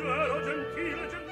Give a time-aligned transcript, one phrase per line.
[0.00, 1.31] vago, leggero, gentile, gentile Gentile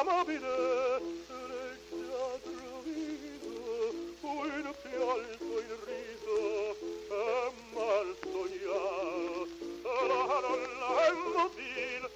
[0.00, 0.56] amabile
[1.26, 3.54] recchia trovido
[4.22, 6.36] un pialto il riso
[7.10, 9.46] e mal sognare
[10.06, 12.07] la parola è mobil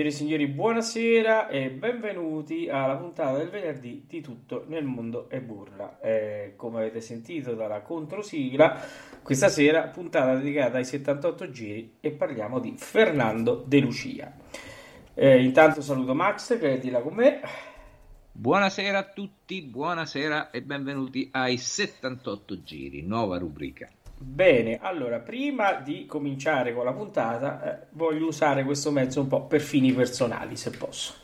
[0.00, 5.40] Signore e signori, buonasera e benvenuti alla puntata del venerdì di Tutto nel mondo è
[5.40, 6.00] burla.
[6.00, 8.80] Eh, come avete sentito dalla controsigla,
[9.22, 14.32] questa sera puntata dedicata ai 78 giri e parliamo di Fernando De Lucia.
[15.12, 17.40] Eh, intanto saluto Max che è di là con me.
[18.32, 23.90] Buonasera a tutti, buonasera e benvenuti ai 78 giri, nuova rubrica.
[24.22, 29.46] Bene, allora, prima di cominciare con la puntata, eh, voglio usare questo mezzo un po'
[29.46, 31.14] per fini personali, se posso.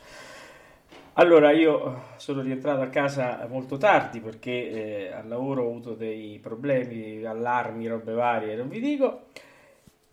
[1.13, 5.93] Allora, io eh, sono rientrato a casa molto tardi perché eh, al lavoro ho avuto
[5.93, 9.25] dei problemi, allarmi, robe varie, non vi dico,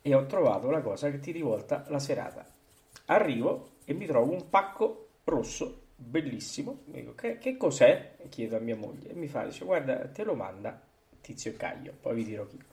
[0.02, 2.44] e ho trovato la cosa che ti rivolta la serata.
[3.06, 8.16] Arrivo e mi trovo un pacco rosso, bellissimo, mi dico, che, che cos'è?
[8.28, 10.78] Chiedo a mia moglie e mi fa, dice, guarda, te lo manda
[11.22, 12.72] Tizio Caio, poi vi dirò chi.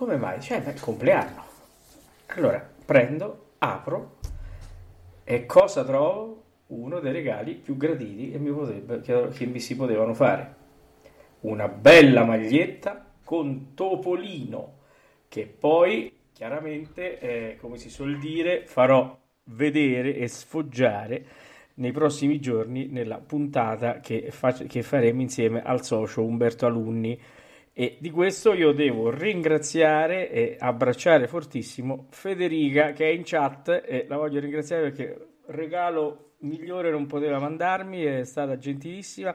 [0.00, 0.40] Eh, come mai?
[0.40, 1.44] Cioè, è il compleanno.
[2.28, 4.16] Allora, prendo, apro
[5.24, 6.38] e cosa trovo?
[6.68, 9.00] Uno dei regali più graditi che mi, potrebbe-
[9.30, 10.54] che mi si potevano fare.
[11.40, 14.78] Una bella maglietta con Topolino,
[15.28, 21.24] che poi chiaramente, eh, come si suol dire, farò vedere e sfoggiare
[21.74, 27.20] nei prossimi giorni nella puntata che, fac- che faremo insieme al socio Umberto Alunni.
[27.72, 34.06] E di questo io devo ringraziare e abbracciare fortissimo Federica che è in chat e
[34.08, 39.34] la voglio ringraziare perché regalo migliore non poteva mandarmi, è stata gentilissima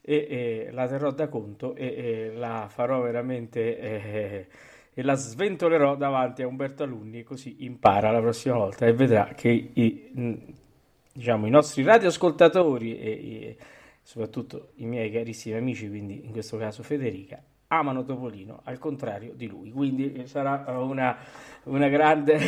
[0.00, 4.46] e, e la terrò da conto e, e la farò veramente eh,
[4.94, 9.48] e la sventolerò davanti a Umberto Alunni così impara la prossima volta e vedrà che
[9.48, 10.10] i,
[11.12, 13.56] diciamo, i nostri radioascoltatori e, e
[14.02, 17.42] soprattutto i miei carissimi amici, quindi in questo caso Federica,
[17.78, 19.70] amano Topolino al contrario di lui.
[19.70, 21.16] Quindi eh, sarà una,
[21.64, 22.38] una grande,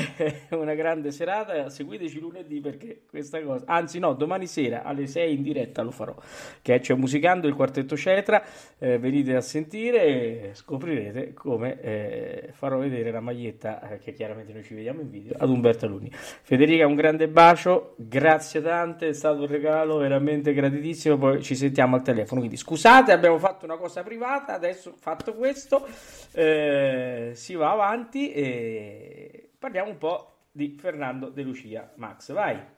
[0.51, 1.69] una grande serata.
[1.69, 6.15] Seguiteci lunedì perché questa cosa, anzi, no, domani sera alle 6 in diretta lo farò.
[6.63, 8.43] Che c'è Musicando il quartetto Cetra.
[8.79, 14.53] eh, venite a sentire e scoprirete come eh, farò vedere la maglietta eh, che chiaramente
[14.53, 16.11] noi ci vediamo in video ad Umberto Alunni.
[16.13, 21.17] Federica, un grande bacio, grazie tante, è stato un regalo veramente gratitissimo.
[21.17, 22.41] Poi ci sentiamo al telefono.
[22.41, 24.55] Quindi scusate, abbiamo fatto una cosa privata.
[24.55, 25.87] Adesso fatto questo,
[26.33, 29.06] eh, si va avanti e
[29.59, 31.93] parliamo un po' di Fernando De Lucia.
[31.97, 32.75] Max, vai.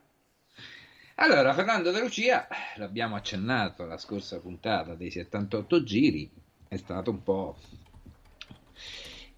[1.17, 2.47] Allora, Fernando De Lucia,
[2.77, 6.31] l'abbiamo accennato la scorsa puntata dei 78 giri,
[6.69, 7.57] è stato un po'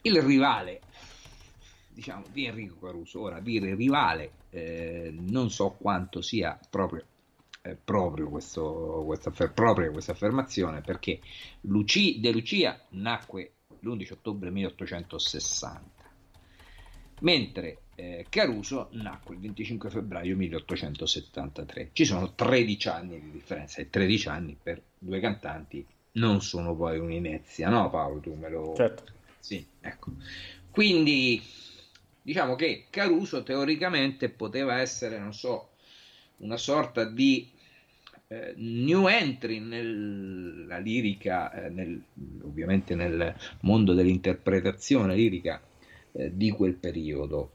[0.02, 0.81] il rivale,
[1.88, 3.22] diciamo, di Enrico Caruso.
[3.22, 7.04] Ora, dire rivale, eh, non so quanto sia proprio,
[7.62, 11.20] eh, proprio questo, questa, propria questa affermazione, perché
[11.62, 15.89] Luci- De Lucia nacque l'11 ottobre 1860,
[17.20, 21.90] mentre eh, Caruso nacque il 25 febbraio 1873.
[21.93, 26.99] Ci sono 13 anni di differenza e 13 anni per due cantanti non sono poi
[26.99, 28.20] un'inezia, no Paolo?
[28.20, 28.75] Tu me lo...
[28.75, 29.05] Certo.
[29.38, 30.12] Sì, ecco.
[30.70, 31.43] Quindi
[32.22, 35.70] diciamo che Caruso teoricamente poteva essere, non so,
[36.38, 37.50] una sorta di
[38.28, 42.02] eh, new entry nella lirica, eh, nel,
[42.43, 45.61] ovviamente nel mondo dell'interpretazione lirica
[46.12, 47.53] eh, di quel periodo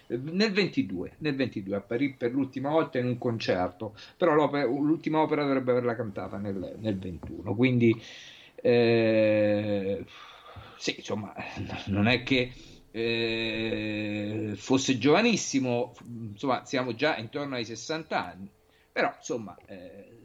[0.06, 4.34] nel 22, nel 22 apparì per l'ultima volta in un concerto, però
[4.66, 7.94] l'ultima opera dovrebbe averla cantata nel, nel 21, quindi...
[8.56, 10.04] Eh,
[10.76, 11.34] sì, insomma,
[11.86, 12.52] non è che
[12.96, 18.48] eh, fosse giovanissimo, insomma, siamo già intorno ai 60 anni,
[18.92, 20.18] però insomma, eh,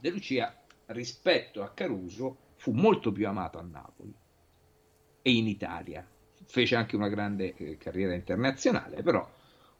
[0.00, 0.52] De Lucia
[0.86, 4.12] rispetto a Caruso fu molto più amato a Napoli
[5.22, 6.04] e in Italia.
[6.44, 9.28] Fece anche una grande eh, carriera internazionale, però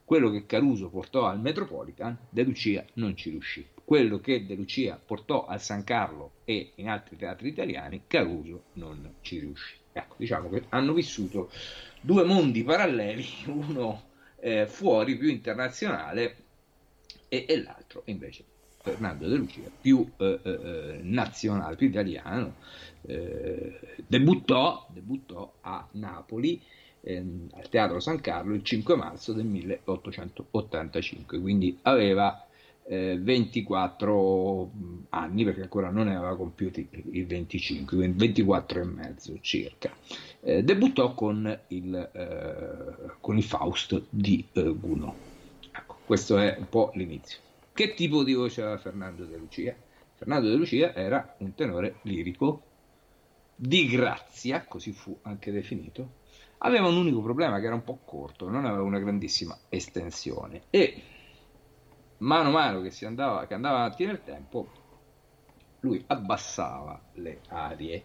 [0.05, 3.67] quello che Caruso portò al Metropolitan, De Lucia non ci riuscì.
[3.83, 9.15] Quello che De Lucia portò al San Carlo e in altri teatri italiani, Caruso non
[9.23, 9.75] ci riuscì.
[9.93, 11.51] Ecco, diciamo che hanno vissuto
[12.01, 14.03] due mondi paralleli, uno
[14.41, 16.37] eh, fuori, più internazionale,
[17.29, 18.45] e, e, l'altro invece
[18.81, 22.55] Fernando De Lucia, più eh, eh, eh nazionale, più italiano.
[23.03, 26.61] Eh, debuttò, debuttò, a Napoli
[27.01, 32.48] ehm, al Teatro San Carlo il 5 marzo del 1885, quindi aveva
[32.89, 39.39] 24 eh, anni perché ancora non ne aveva compiuti i 25, quindi 24 e mezzo
[39.41, 39.93] circa.
[40.41, 45.13] Eh, debuttò con il, eh, con il Faust di eh, Gounod.
[45.71, 47.39] Ecco, questo è un po' l'inizio.
[47.75, 49.75] Che tipo di voce aveva Fernando De Lucia?
[50.15, 52.63] Fernando De Lucia era un tenore lirico
[53.55, 56.17] di grazia, così fu anche definito.
[56.59, 61.03] Aveva un unico problema che era un po' corto, non aveva una grandissima estensione e
[62.19, 64.69] mano a mano che, si andava, che andava avanti nel tempo,
[65.81, 68.05] lui abbassava le arie.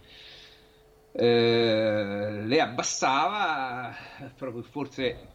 [1.12, 3.94] Eh, le abbassava
[4.36, 5.32] proprio forse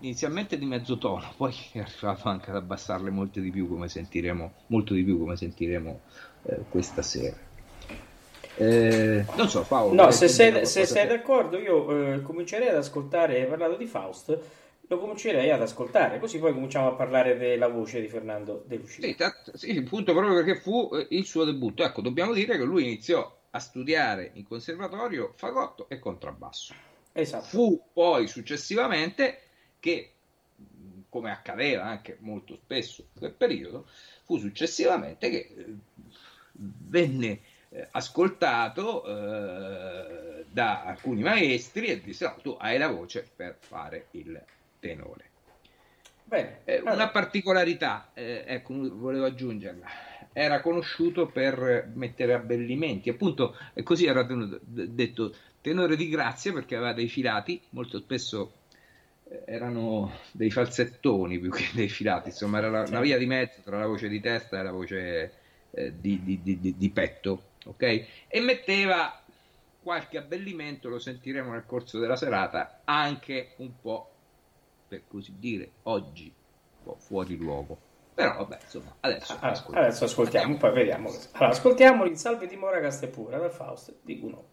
[0.00, 4.52] inizialmente di mezzo tono, poi è arrivato anche ad abbassarle molto di più, come sentiremo,
[4.68, 6.00] molto di più, come sentiremo
[6.44, 7.36] eh, questa sera.
[8.56, 9.94] Eh, non so, Paolo.
[9.94, 14.38] No, se sei, se sei d'accordo, io eh, comincerei ad ascoltare, parlando di Faust,
[14.86, 19.02] lo comincerei ad ascoltare, così poi cominciamo a parlare della voce di Fernando De Lucia.
[19.02, 21.84] Sì, t- sì, appunto proprio perché fu eh, il suo debutto.
[21.84, 26.74] Ecco, dobbiamo dire che lui iniziò a studiare in conservatorio fagotto e contrabbasso.
[27.12, 27.44] Esatto.
[27.44, 29.40] Fu poi successivamente
[29.78, 30.12] che,
[31.08, 33.86] come accadeva anche molto spesso in quel periodo,
[34.24, 35.74] fu successivamente che eh,
[36.52, 43.56] venne eh, ascoltato eh, da alcuni maestri e disse no, tu hai la voce per
[43.60, 44.42] fare il
[44.84, 45.30] tenore.
[46.24, 46.94] Bene, eh, allora.
[46.94, 49.86] Una particolarità, eh, ecco, volevo aggiungerla,
[50.32, 56.76] era conosciuto per mettere abbellimenti, appunto, e così era tenuto, detto tenore di grazia perché
[56.76, 58.52] aveva dei filati, molto spesso
[59.28, 63.60] eh, erano dei falsettoni più che dei filati, insomma era la, una via di mezzo
[63.62, 65.32] tra la voce di testa e la voce
[65.70, 68.06] eh, di, di, di, di petto, ok?
[68.28, 69.22] E metteva
[69.82, 74.13] qualche abbellimento, lo sentiremo nel corso della serata, anche un po'
[74.94, 77.78] per così dire, oggi un po' fuori luogo.
[78.14, 79.86] Però vabbè, insomma, adesso, allora, ascoltiamo.
[79.86, 81.08] adesso ascoltiamo, poi vediamo.
[81.32, 84.44] Allora, ascoltiamo il Salve di Mora Castepura dal Faust di Gounod.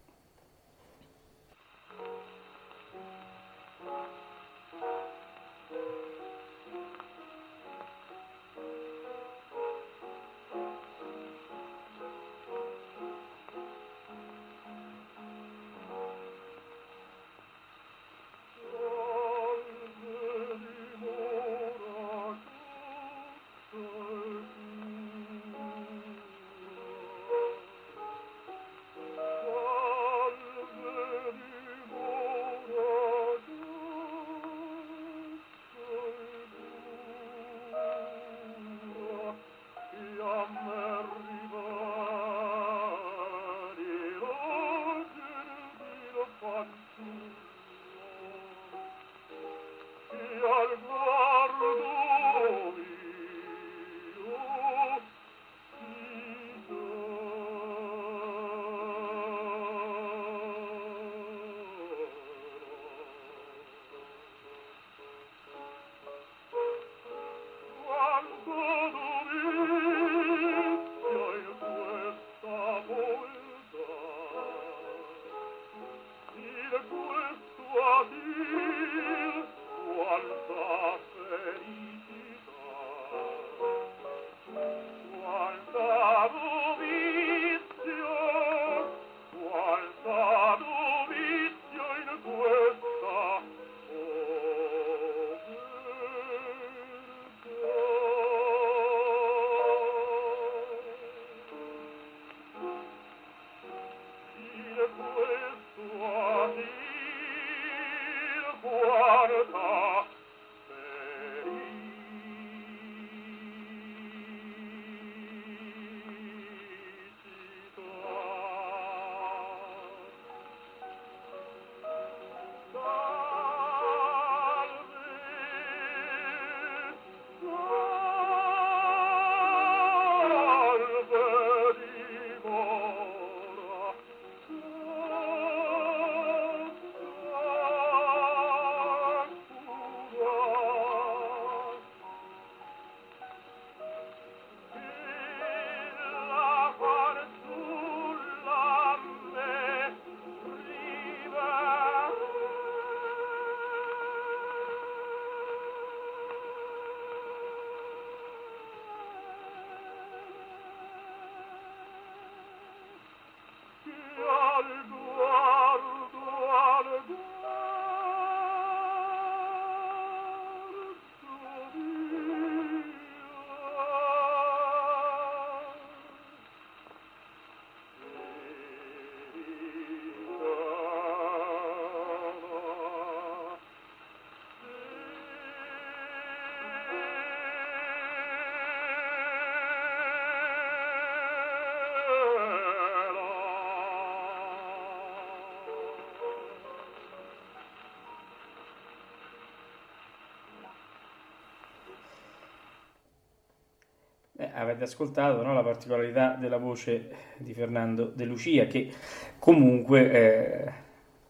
[204.54, 205.54] Avete ascoltato no?
[205.54, 208.92] la particolarità della voce di Fernando De Lucia che
[209.38, 210.72] comunque eh,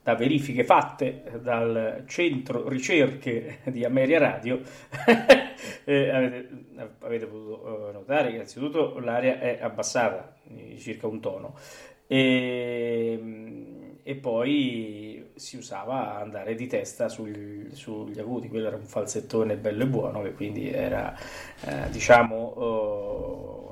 [0.03, 4.61] da verifiche fatte dal centro ricerche di Ameria Radio
[5.85, 6.49] eh, avete,
[6.99, 11.55] avete, potuto eh, notare che innanzitutto l'aria è abbassata di circa un tono
[12.07, 13.19] e,
[14.03, 19.83] e poi si usava andare di testa sul, sugli acuti, quello era un falsettone bello
[19.83, 21.15] e buono che quindi era
[21.61, 22.53] eh, diciamo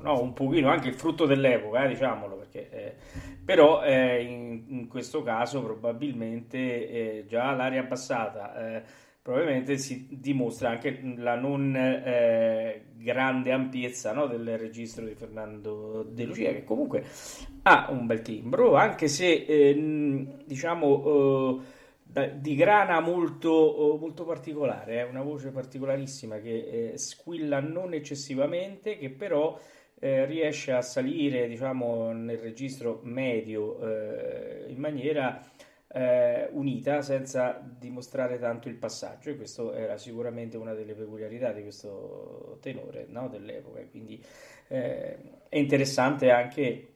[0.02, 2.96] no, un pochino anche il frutto dell'epoca, eh, diciamolo, perché, eh,
[3.44, 8.84] però eh, in, in, questo caso probabilmente eh, già l'aria abbassata eh,
[9.22, 16.24] probabilmente si dimostra anche la non eh, grande ampiezza no, del registro di Fernando De
[16.26, 17.06] Lucia, che comunque
[17.64, 21.62] ha un bel timbro, anche se eh, diciamo
[22.14, 28.98] eh, di grana molto, molto particolare, è una voce particolarissima che eh, squilla non eccessivamente,
[28.98, 29.60] che però
[30.00, 35.42] eh, riesce a salire diciamo, nel registro medio eh, in maniera
[35.92, 39.30] eh, unita senza dimostrare tanto il passaggio.
[39.30, 43.82] E questo era sicuramente una delle peculiarità di questo tenore no, dell'epoca.
[43.90, 44.24] Quindi
[44.68, 45.18] eh,
[45.50, 46.94] è interessante anche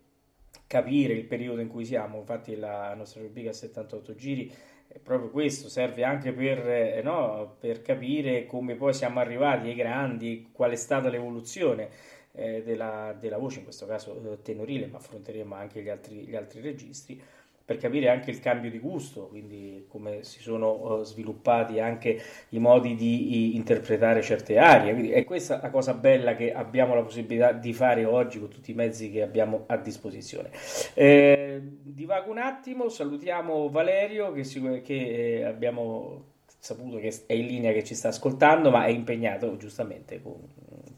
[0.67, 2.19] capire il periodo in cui siamo.
[2.19, 4.53] Infatti la nostra rubrica a 78 giri
[4.87, 9.75] è proprio questo serve anche per, eh, no, per capire come poi siamo arrivati ai
[9.75, 11.89] grandi qual è stata l'evoluzione
[12.33, 16.35] eh, della, della, voce, in questo caso eh, tenorile, ma affronteremo anche gli altri, gli
[16.35, 17.21] altri registri
[17.65, 22.59] per capire anche il cambio di gusto, quindi come si sono uh, sviluppati anche i
[22.59, 24.91] modi di, interpretare certe arie.
[24.91, 28.71] Quindi è questa la cosa bella che abbiamo la possibilità di fare oggi con tutti
[28.71, 30.49] i mezzi che abbiamo a disposizione.
[30.93, 37.45] Eh, divago un attimo, salutiamo Valerio che, si, che eh, abbiamo saputo che è in
[37.45, 40.37] linea che ci sta ascoltando, ma è impegnato giustamente con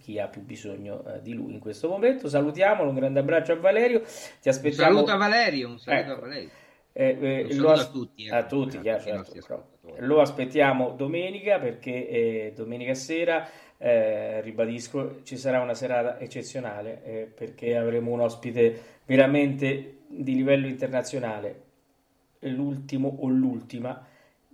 [0.06, 2.30] chi ha più bisogno eh, di lui in questo momento.
[2.30, 4.04] Salutiamolo, un grande abbraccio a Valerio.
[4.40, 4.90] Ti aspettiamo.
[4.90, 6.12] Un saluto a Valerio, un saluto ecco.
[6.12, 6.50] a Valerio.
[6.94, 12.08] Eh, eh, lo as- a tutti, eh, a tutti chiaro, certo, lo aspettiamo domenica perché
[12.08, 18.82] eh, domenica sera eh, ribadisco ci sarà una serata eccezionale eh, perché avremo un ospite
[19.04, 21.64] veramente di livello internazionale
[22.40, 24.08] l'ultimo o l'ultima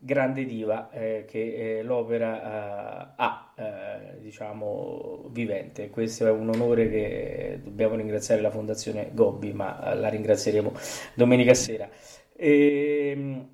[0.03, 5.89] grande diva eh, che eh, l'opera eh, ha, eh, diciamo, vivente.
[5.89, 10.73] Questo è un onore che dobbiamo ringraziare la Fondazione Gobbi, ma la ringrazieremo
[11.13, 11.87] domenica sera.
[12.35, 13.47] E, ehm,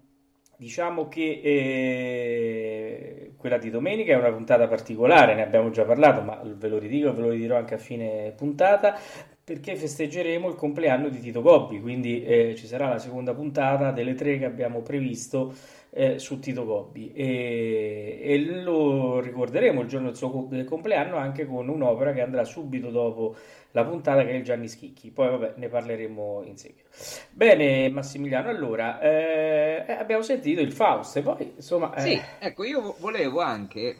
[0.58, 6.42] diciamo che eh, quella di domenica è una puntata particolare, ne abbiamo già parlato, ma
[6.44, 8.98] ve lo ridico, ve lo ridirò anche a fine puntata
[9.44, 14.14] perché festeggeremo il compleanno di Tito Gobbi, quindi eh, ci sarà la seconda puntata delle
[14.14, 15.54] tre che abbiamo previsto
[15.92, 21.70] eh, su Tito Gobbi e, e, lo ricorderemo il giorno del suo compleanno anche con
[21.70, 23.36] un'opera che andrà subito dopo
[23.72, 26.90] la puntata che è il Gianni Schicchi, poi vabbè ne parleremo in seguito.
[27.32, 31.94] Bene Massimiliano, allora eh, eh abbiamo sentito il Faust e poi insomma...
[31.94, 32.02] Eh...
[32.02, 33.98] Sì, ecco io volevo anche,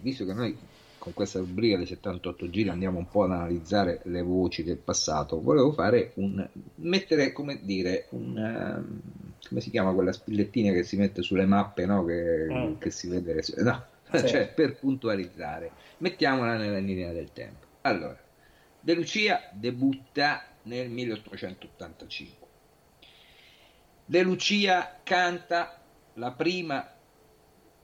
[0.00, 0.56] visto che noi
[1.00, 5.40] con questa rubrica dei 78 giri andiamo un po' ad analizzare le voci del passato,
[5.40, 9.00] volevo fare un mettere, come dire, un ehm,
[9.48, 12.04] come si chiama quella spillettina che si mette sulle mappe, no?
[12.04, 12.74] Che, mm.
[12.78, 14.28] che si vede, no, sì.
[14.28, 17.66] cioè per puntualizzare, mettiamola nella linea del tempo.
[17.80, 18.18] Allora,
[18.82, 22.48] De Lucia debutta nel 1885.
[24.04, 25.80] De Lucia canta
[26.14, 26.86] la prima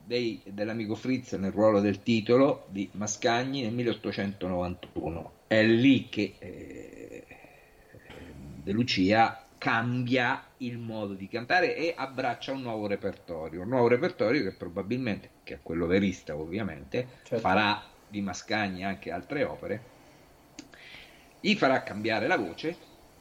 [0.07, 5.33] dei, dell'amico Fritz nel ruolo del titolo di Mascagni nel 1891.
[5.49, 7.27] È lì che eh,
[8.63, 14.43] De Lucia cambia il modo di cantare e abbraccia un nuovo repertorio, un nuovo repertorio
[14.43, 17.39] che probabilmente, che è quello verista ovviamente, certo.
[17.39, 19.83] farà di Mascagni anche altre opere,
[21.41, 22.77] gli farà cambiare la voce,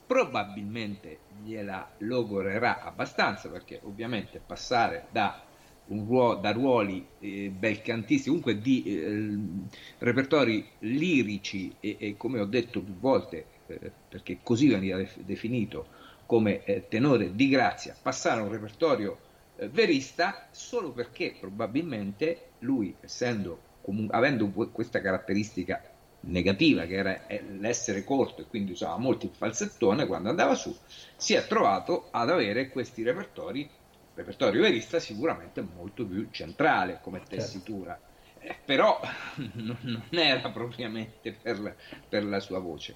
[0.06, 5.45] probabilmente gliela logorerà abbastanza perché ovviamente passare da
[5.88, 9.68] ruolo, da ruoli eh, belcantisti, comunque di eh,
[10.00, 15.90] repertori lirici e, e, come ho detto più volte, eh, perché così veniva def- definito
[16.26, 19.20] come eh, tenore di grazia, passare a un repertorio
[19.56, 25.82] eh, verista solo perché probabilmente lui, essendo comun- avendo questa caratteristica
[26.22, 30.76] negativa che era eh, l'essere corto e quindi usava molto il falsettone quando andava su,
[31.16, 33.70] si è trovato ad avere questi repertori
[34.16, 37.36] repertorio verista sicuramente molto più centrale come certo.
[37.36, 38.00] tessitura,
[38.40, 39.00] eh, però
[39.54, 41.74] non, non, era propriamente per la,
[42.08, 42.96] per la sua voce.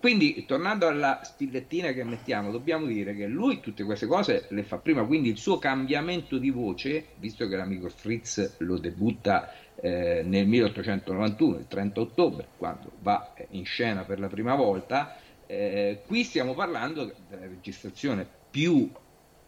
[0.00, 4.78] Quindi, tornando alla spillettina che mettiamo, dobbiamo dire che lui tutte queste cose le fa
[4.78, 10.46] prima, quindi il suo cambiamento di voce, visto che l'amico Fritz lo debutta eh, nel
[10.46, 16.54] 1891, il 30 ottobre, quando va in scena per la prima volta, eh, qui stiamo
[16.54, 18.88] parlando della registrazione più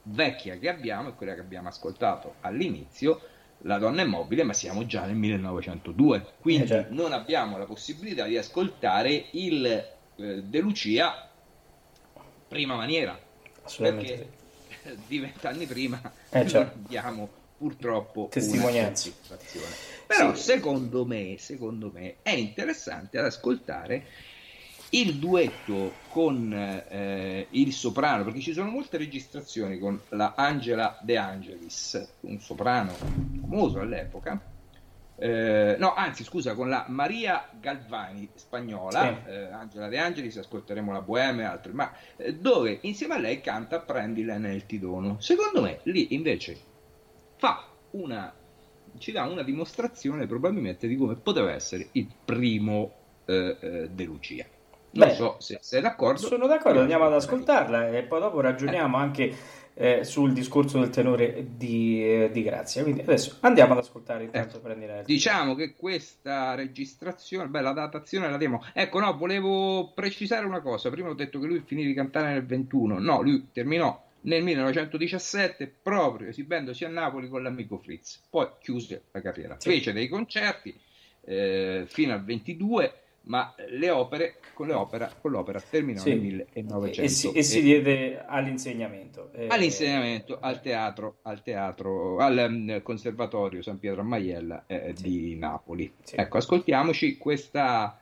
[0.05, 3.21] vecchia che abbiamo è quella che abbiamo ascoltato all'inizio,
[3.67, 6.95] La donna è mobile, ma siamo già nel 1902, quindi eh certo.
[6.95, 9.65] non abbiamo la possibilità di ascoltare il
[10.17, 11.29] eh, De Lucia
[12.47, 13.19] prima maniera,
[13.79, 14.29] perché
[14.83, 14.99] sì.
[15.07, 16.79] di vent'anni prima eh, certo.
[16.85, 19.11] abbiamo purtroppo testimonianza.
[20.07, 20.43] Però sì.
[20.43, 24.07] secondo me, secondo me è interessante ad ascoltare
[24.95, 31.17] il duetto con eh, il soprano, perché ci sono molte registrazioni con la Angela De
[31.17, 34.41] Angelis, un soprano famoso all'epoca,
[35.17, 39.31] eh, no, anzi, scusa, con la Maria Galvani spagnola, sì.
[39.31, 43.41] eh, Angela De Angelis, ascolteremo la Bohème e altri, ma eh, dove insieme a lei
[43.41, 45.21] canta Prendila nel Tidono.
[45.21, 46.57] Secondo me lì invece
[47.37, 48.33] fa una,
[48.99, 52.93] ci dà una dimostrazione probabilmente di come poteva essere il primo
[53.25, 54.47] eh, eh, De Lucia.
[54.95, 56.21] Non Beh, so se sei d'accordo.
[56.21, 59.35] Sono d'accordo, andiamo ad ascoltarla e poi dopo ragioniamo anche
[59.75, 62.83] eh, sul discorso del tenore di, eh, di, Grazia.
[62.83, 65.03] Quindi adesso andiamo ad ascoltare intanto ecco.
[65.05, 68.65] Diciamo che questa registrazione, beh, la datazione la diamo.
[68.73, 70.91] Ecco, no, volevo precisare una cosa.
[70.91, 72.99] Prima ho detto che lui finì di cantare nel 21.
[73.01, 78.23] No, lui terminò nel 1917 proprio esibendosi a Napoli con l'amico Fritz.
[78.31, 79.57] Poi chiuse la carriera.
[79.59, 79.71] Sì.
[79.71, 80.73] Fece dei concerti
[81.25, 86.11] eh, fino al 22 ma le opere, con, le opera, con l'opera terminò sì.
[86.11, 92.47] nel 1900 e si, e si diede all'insegnamento eh, all'insegnamento al teatro, al, teatro, al
[92.49, 95.03] um, conservatorio San Pietro a Maiella eh, sì.
[95.03, 96.17] di Napoli sì.
[96.17, 97.99] ecco ascoltiamoci questa,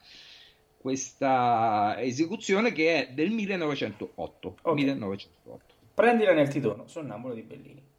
[0.77, 4.75] questa esecuzione che è del 1908, okay.
[4.75, 5.75] 1908.
[5.95, 7.91] prendila nel titono sonnambulo di Bellini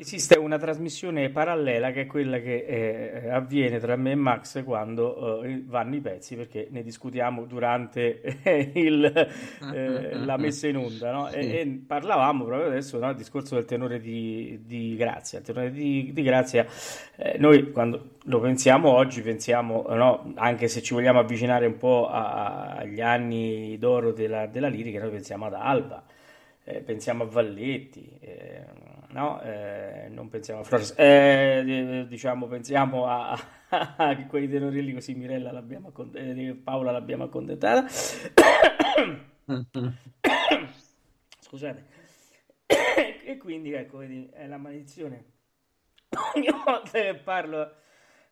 [0.00, 5.42] Esiste una trasmissione parallela che è quella che eh, avviene tra me e Max quando
[5.42, 9.04] eh, vanno i pezzi perché ne discutiamo durante eh, il,
[9.74, 11.28] eh, la messa in onda no?
[11.28, 11.36] sì.
[11.36, 13.12] e, e, parlavamo proprio adesso del no?
[13.12, 15.40] discorso del tenore di, di Grazia.
[15.40, 16.66] Il tenore di, di Grazia,
[17.16, 20.32] eh, noi quando lo pensiamo oggi pensiamo, no?
[20.36, 25.10] anche se ci vogliamo avvicinare un po' a, agli anni d'oro della, della lirica, noi
[25.10, 26.02] pensiamo ad Alba,
[26.64, 28.08] eh, pensiamo a Valletti
[29.12, 29.40] no?
[29.42, 35.52] Eh, non pensiamo a Flores, eh, diciamo, pensiamo a, a quei tenori lì così Mirella
[35.52, 37.86] l'abbiamo eh, Paola l'abbiamo accontentata.
[41.40, 41.84] Scusate.
[42.66, 45.24] e quindi ecco, vedi, è la maledizione.
[46.34, 47.74] Ogni volta che parlo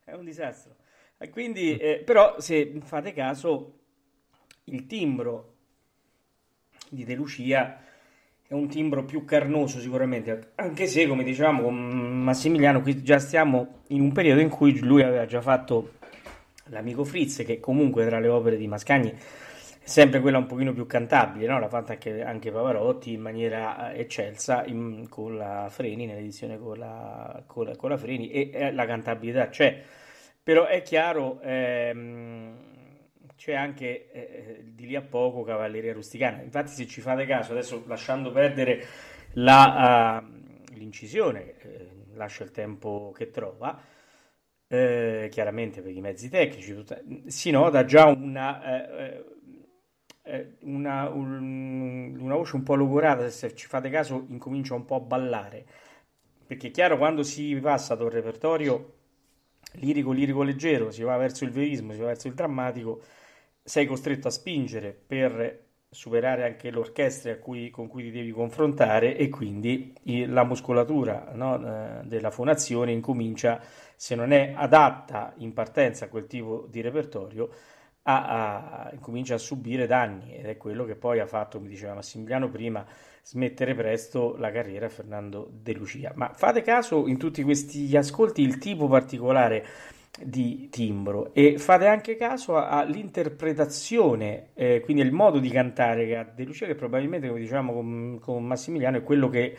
[0.04, 0.76] è un disastro.
[1.18, 3.80] E quindi, eh, però, se fate caso,
[4.64, 5.56] il timbro
[6.90, 7.80] di De Lucia
[8.48, 11.76] è un timbro più carnoso sicuramente, anche se come dicevamo con
[12.22, 15.96] Massimiliano qui già stiamo in un periodo in cui lui aveva già fatto
[16.70, 19.18] l'amico Fritz che comunque tra le opere di Mascagni è
[19.82, 21.58] sempre quella un pochino più cantabile, no?
[21.58, 26.78] l'ha fatta anche, anche, Pavarotti in maniera eh, eccelsa in, con la Freni, nell'edizione con
[26.78, 29.82] la, con la, con la Freni e eh, la cantabilità c'è,
[30.42, 31.38] però è chiaro...
[31.42, 32.66] Ehm,
[33.38, 36.42] c'è anche eh, eh, di lì a poco cavalleria rusticana.
[36.42, 38.84] Infatti, se ci fate caso, adesso lasciando perdere
[39.34, 43.80] la, uh, l'incisione, eh, lascia il tempo che trova,
[44.66, 49.24] eh, chiaramente per i mezzi tecnici, tutta, si nota già una, eh,
[50.24, 54.96] eh, una, un, una, voce un po' logorata, se ci fate caso incomincia un po'
[54.96, 55.64] a ballare,
[56.44, 58.94] perché è chiaro quando si passa da un repertorio
[59.74, 63.00] lirico, lirico leggero, si va verso il verismo, si va verso il drammatico,
[63.68, 69.94] sei costretto a spingere per superare anche l'orchestra con cui ti devi confrontare e quindi
[70.26, 73.60] la muscolatura no, eh, della fonazione incomincia,
[73.94, 77.50] se non è adatta in partenza a quel tipo di repertorio,
[78.02, 81.94] a, a, incomincia a subire danni ed è quello che poi ha fatto, come diceva
[81.94, 82.86] Massimiliano prima,
[83.22, 86.12] smettere presto la carriera a Fernando De Lucia.
[86.14, 89.66] Ma fate caso in tutti questi ascolti il tipo particolare
[90.22, 96.24] di timbro e fate anche caso all'interpretazione, eh, quindi il modo di cantare che ha
[96.24, 99.56] De Lucia, che probabilmente, come dicevamo con, con, Massimiliano, è quello che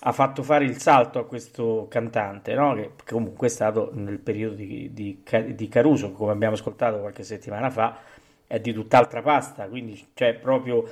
[0.00, 2.74] ha fatto fare il salto a questo cantante, no?
[2.74, 5.22] che comunque è stato nel periodo di, di,
[5.54, 7.98] di, Caruso, come abbiamo ascoltato qualche settimana fa,
[8.46, 10.84] è di tutt'altra pasta, quindi cioè, proprio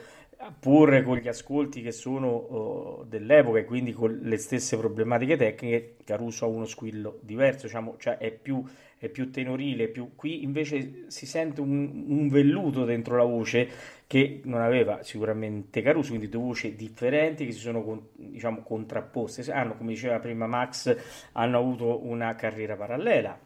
[0.59, 5.96] pur con gli ascolti che sono oh, dell'epoca e quindi con le stesse problematiche tecniche,
[6.04, 8.62] Caruso ha uno squillo diverso, diciamo, cioè è più,
[8.98, 10.12] è più tenorile, più...
[10.14, 13.68] qui invece si sente un, un, velluto dentro la voce
[14.06, 19.76] che non aveva sicuramente Caruso, quindi due voci differenti che si sono diciamo, contrapposte, hanno,
[19.76, 20.96] come diceva prima Max,
[21.32, 23.38] hanno avuto una carriera parallela,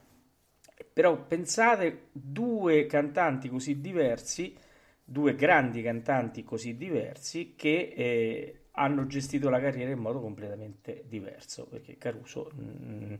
[0.93, 4.55] però pensate due cantanti così diversi
[5.11, 11.67] due grandi cantanti così diversi che eh, hanno gestito la carriera in modo completamente diverso,
[11.67, 13.15] perché Caruso mh, mm,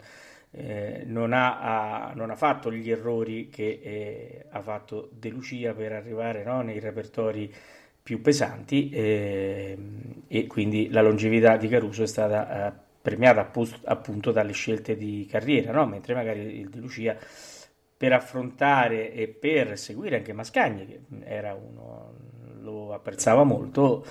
[0.53, 1.59] eh, non, ha,
[2.07, 6.63] ha, non, ha, fatto gli errori che eh, ha fatto De Lucia per arrivare no,
[6.63, 7.53] nei repertori
[8.01, 12.73] più pesanti ehm, e quindi la longevità di Caruso è stata eh,
[13.03, 13.51] premiata
[13.87, 15.87] appunto dalle scelte di carriera, no?
[15.87, 17.19] mentre magari il De Lucia
[18.01, 22.15] per affrontare e per seguire anche Mascagni, che era uno,
[22.63, 24.07] lo apprezzava molto,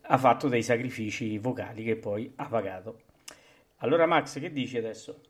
[0.00, 3.00] ha fatto dei sacrifici vocali che poi ha pagato.
[3.80, 5.20] Allora Max, che dici adesso?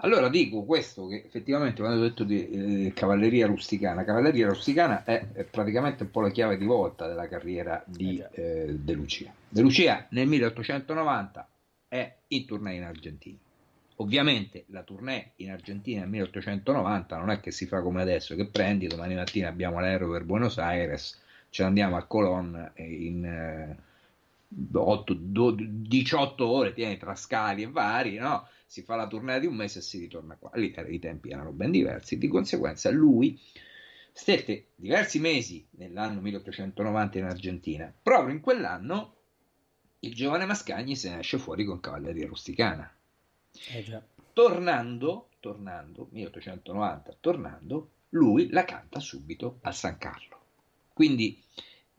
[0.00, 5.28] Allora dico questo, che effettivamente quando ho detto di eh, cavalleria rusticana, cavalleria rusticana è,
[5.32, 9.32] è, praticamente un po' la chiave di volta della carriera di eh, eh De Lucia.
[9.48, 11.48] De Lucia nel 1890
[11.88, 13.38] è in tournée in Argentina
[14.00, 18.46] Ovviamente la tournée in Argentina nel 1890 non è che si fa come adesso, che
[18.46, 23.76] prendi domani mattina abbiamo l'aereo per Buenos Aires, ce ne andiamo a Colón in eh,
[24.72, 28.46] 8, 12, 18 ore, tieni tra scali e vari, no?
[28.66, 30.52] si fa la tournée di un mese e si ritorna qua.
[30.54, 33.36] Lì i tempi erano ben diversi, di conseguenza lui
[34.12, 37.92] stette diversi mesi nell'anno 1890 in Argentina.
[38.00, 39.14] Proprio in quell'anno
[40.00, 42.92] il giovane Mascagni se ne esce fuori con cavalleria rusticana
[43.70, 50.38] eh tornando, tornando, 1890, tornando, lui la canta subito a San Carlo.
[50.92, 51.42] Quindi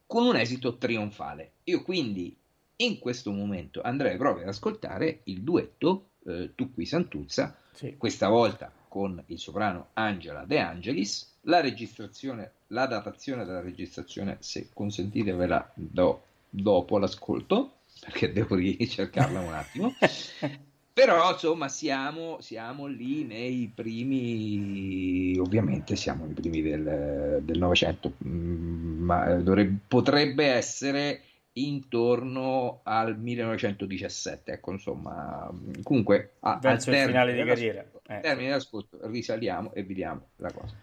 [0.06, 1.52] con un esito trionfale.
[1.66, 2.36] Io quindi
[2.78, 7.98] in questo momento andrei proprio ad ascoltare il duetto eh, Tu qui Santuzza, sì.
[7.98, 11.40] questa volta con il soprano Angela De Angelis.
[11.42, 18.56] La registrazione, la datazione della registrazione, se consentite, ve la do dopo l'ascolto perché devo
[18.58, 19.94] ricercarla un attimo.
[20.92, 29.34] Però insomma siamo, siamo, lì nei primi, ovviamente siamo nei primi del, Novecento, mm, ma
[29.36, 31.22] dovrebbe, potrebbe essere
[31.54, 35.50] intorno al 1917, ecco insomma,
[35.84, 37.86] comunque a, verso al il finale di carriera.
[38.08, 38.20] Eh.
[38.22, 40.76] termine d'ascolto risaliamo e vediamo la cosa.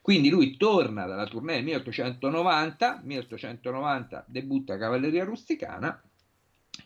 [0.00, 6.02] Quindi lui torna dalla tournée del 1890, 1890 debutta Cavalleria Rusticana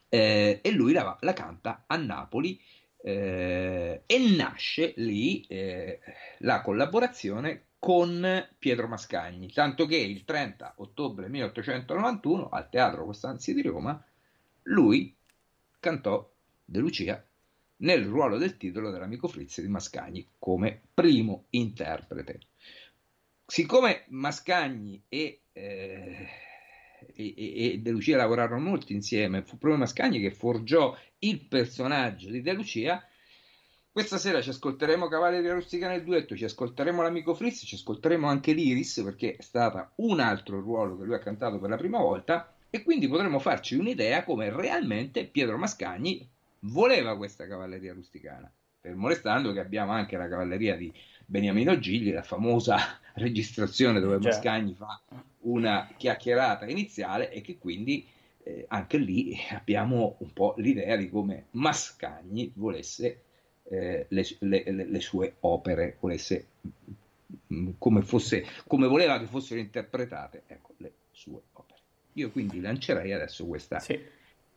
[0.09, 2.61] eh, e lui la, la, canta a Napoli
[3.03, 6.01] eh, e nasce lì eh,
[6.39, 13.63] la collaborazione con Pietro Mascagni, tanto che il 30 ottobre 1891 al Teatro Costanzi di
[13.63, 14.03] Roma
[14.65, 15.15] lui
[15.79, 16.29] cantò
[16.65, 17.25] De Lucia
[17.79, 22.41] nel ruolo del titolo dell'amico Fritz di Mascagni come primo interprete.
[23.47, 26.29] Siccome Mascagni e eh,
[27.15, 32.43] e, e, De Lucia lavorarono molto insieme, fu proprio Mascagni che forgiò il personaggio di
[32.43, 33.03] De Lucia.
[33.91, 38.53] Questa sera ci ascolteremo Cavalleria Rustica nel duetto, ci ascolteremo l'amico Fritz, ci ascolteremo anche
[38.53, 42.55] l'Iris perché è stato un altro ruolo che lui ha cantato per la prima volta
[42.69, 46.29] e quindi potremo farci un'idea come realmente Pietro Mascagni
[46.61, 48.53] voleva questa cavalleria rusticana.
[48.81, 50.93] Fermo restando che abbiamo anche la cavalleria di
[51.25, 52.77] Beniamino Gigli, la famosa
[53.15, 55.01] registrazione dove Mascagni fa
[55.47, 58.07] una chiacchierata iniziale e che quindi
[58.43, 63.23] eh, anche lì abbiamo un po' l'idea di come Mascagni volesse
[63.65, 66.47] eh, le, le, le, sue opere, volesse
[67.53, 71.81] mm, come, fosse, come voleva che fossero interpretate ecco, le sue opere.
[72.15, 74.01] Io quindi lancerei adesso questa sì.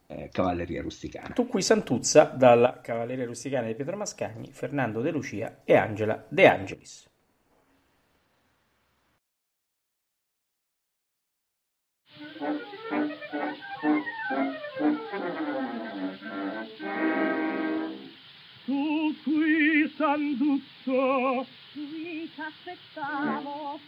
[0.08, 1.34] eh, cavalleria rusticana.
[1.34, 6.48] Tu qui Santuzza dalla cavalleria rusticana di Pietro Mascagni, Fernando De Lucia e Angela De
[6.48, 7.09] Angelis.
[18.66, 23.80] Tu qui sanduccio qui t'aspettavo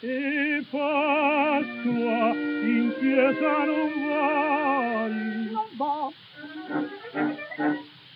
[0.00, 6.12] e Pasqua in chiesa non vuoi non vo.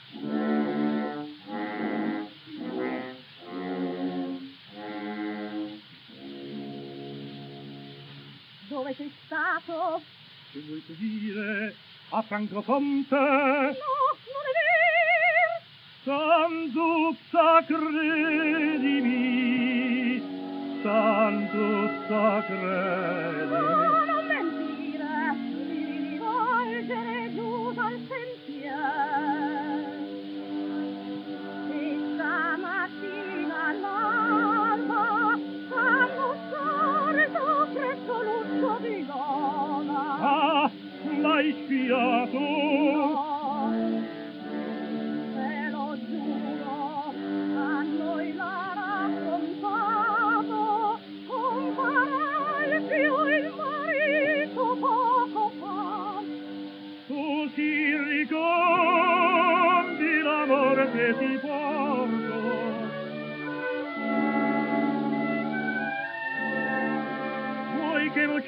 [8.68, 10.02] Dove sei stato?
[10.52, 11.74] Che vuoi tu dire?
[12.10, 13.14] A Francofonte?
[13.14, 13.22] No,
[13.70, 15.62] non è vero!
[16.02, 18.98] Santuzza credimi,
[20.82, 23.54] Santuzza credimi.
[23.54, 23.99] Oh!
[40.22, 40.70] Ah,
[41.22, 43.29] l'hai sfiato.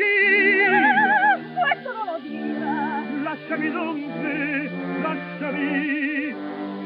[0.03, 1.51] sì!
[1.61, 3.23] Questo non lo dire!
[3.23, 4.71] Lasciami dunque,
[5.03, 6.35] lasciami,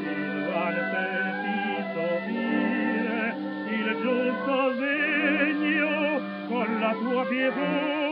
[0.01, 3.35] il vale petito mire,
[3.69, 8.06] il giusto degno, con la tua pietà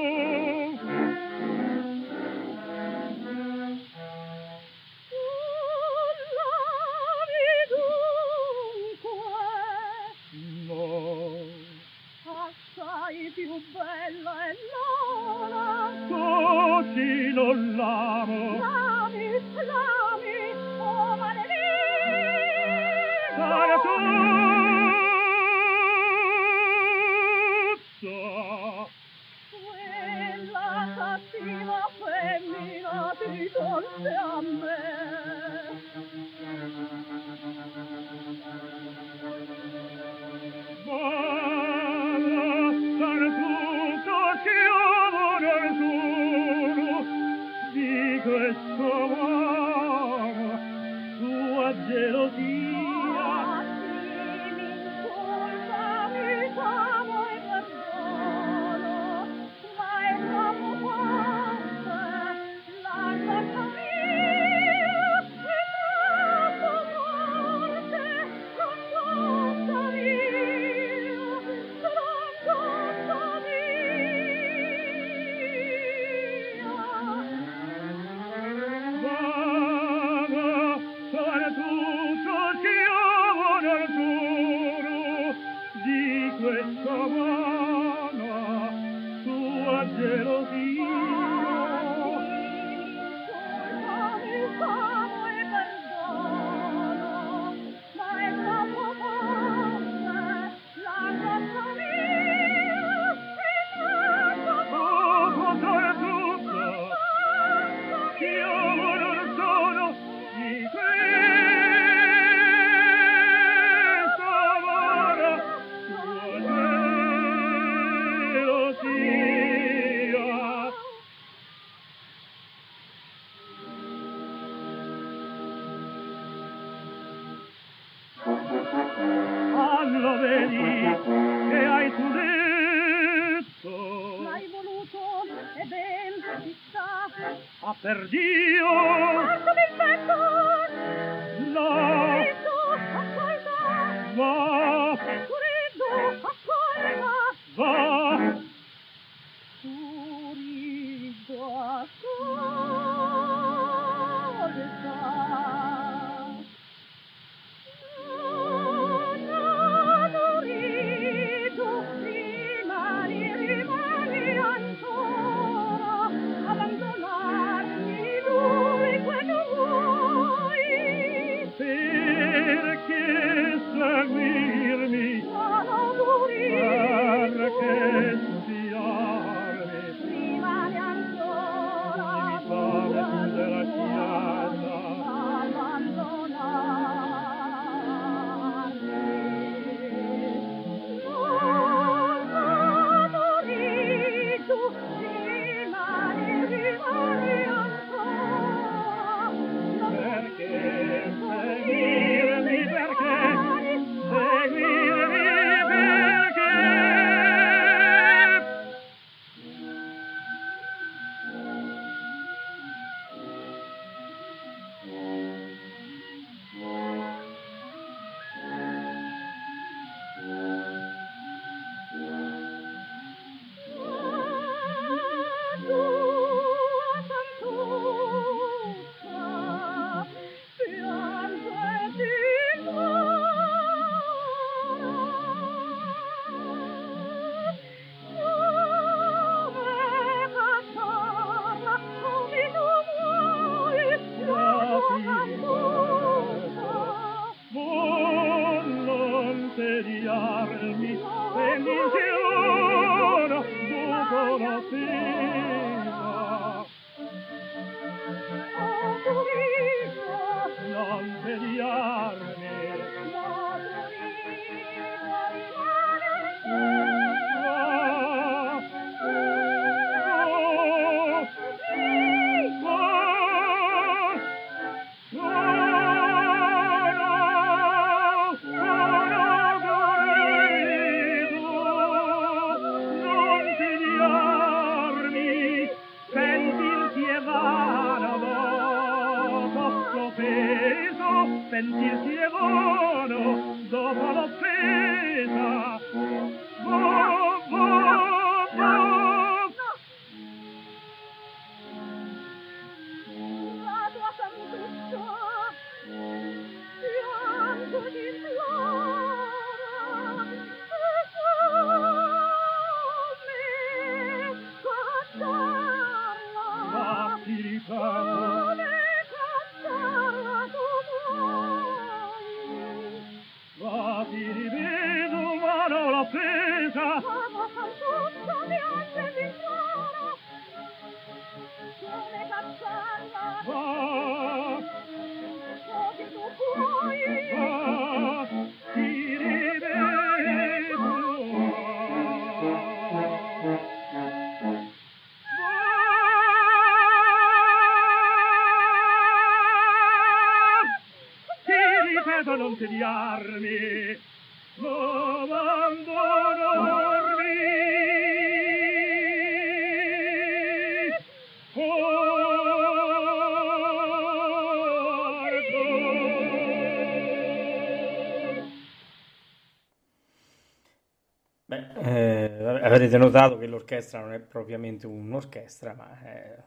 [372.76, 376.44] avrete notato che l'orchestra non è propriamente un'orchestra, ma è,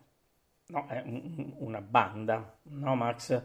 [0.69, 3.43] no, è un- una banda, no Max?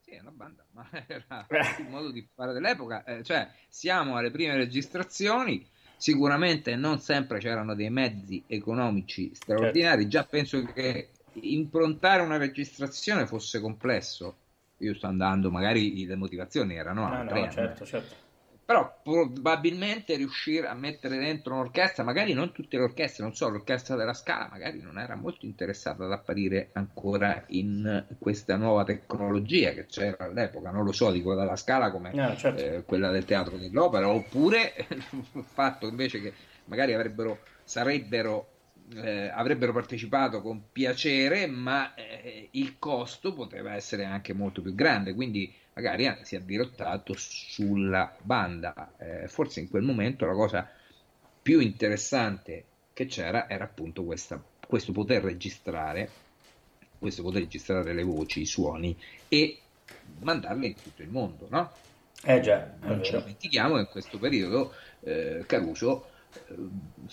[0.00, 3.04] Sì, è una banda, ma era il modo di fare dell'epoca.
[3.04, 10.08] Eh, cioè, siamo alle prime registrazioni, sicuramente non sempre c'erano dei mezzi economici straordinari.
[10.08, 14.38] Già penso che improntare una registrazione fosse complesso.
[14.78, 17.40] Io sto andando, magari le motivazioni erano No, altre.
[17.40, 17.50] no, eh.
[17.50, 18.16] certo, certo.
[18.72, 23.96] Però probabilmente riuscire a mettere dentro un'orchestra, magari non tutte le orchestre, non so, l'orchestra
[23.96, 29.84] della Scala magari non era molto interessata ad apparire ancora in questa nuova tecnologia che
[29.84, 32.62] c'era all'epoca, non lo so, dico dalla Scala come No, certo.
[32.62, 35.04] eh, quella del teatro dell'opera, oppure il
[35.44, 38.54] fatto invece che magari avrebbero, sarebbero,
[38.94, 45.12] eh, avrebbero partecipato con piacere, ma eh, il costo poteva essere anche molto più grande,
[45.12, 48.94] quindi magari si è dirottato sulla banda.
[48.98, 50.68] Eh, forse in quel momento la cosa
[51.40, 56.10] più interessante che c'era era appunto questa, questo poter registrare,
[56.98, 58.96] questo poter registrare le voci, i suoni
[59.28, 59.58] e
[60.20, 61.72] mandarle in tutto il mondo, no?
[62.24, 66.54] Eh già, Non ci dimentichiamo che in questo periodo eh, Caruso eh,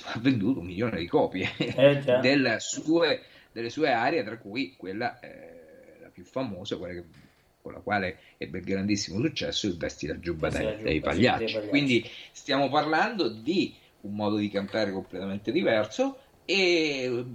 [0.04, 5.20] ha venduto un milione di copie Eh delle sue, delle sue arie, tra cui quella
[5.20, 7.08] eh, la più famosa, quella che-
[7.70, 11.38] con la quale ebbe grandissimo successo, il Vesti la giubba dei, giubba, dei pagliacci.
[11.44, 11.68] dei pagliacci.
[11.70, 17.26] Quindi stiamo parlando di un modo di cantare completamente diverso e eh,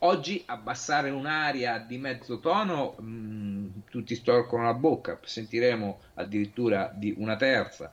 [0.00, 7.34] oggi abbassare un'aria di mezzo tono mh, tutti storcono la bocca, sentiremo addirittura di una
[7.36, 7.92] terza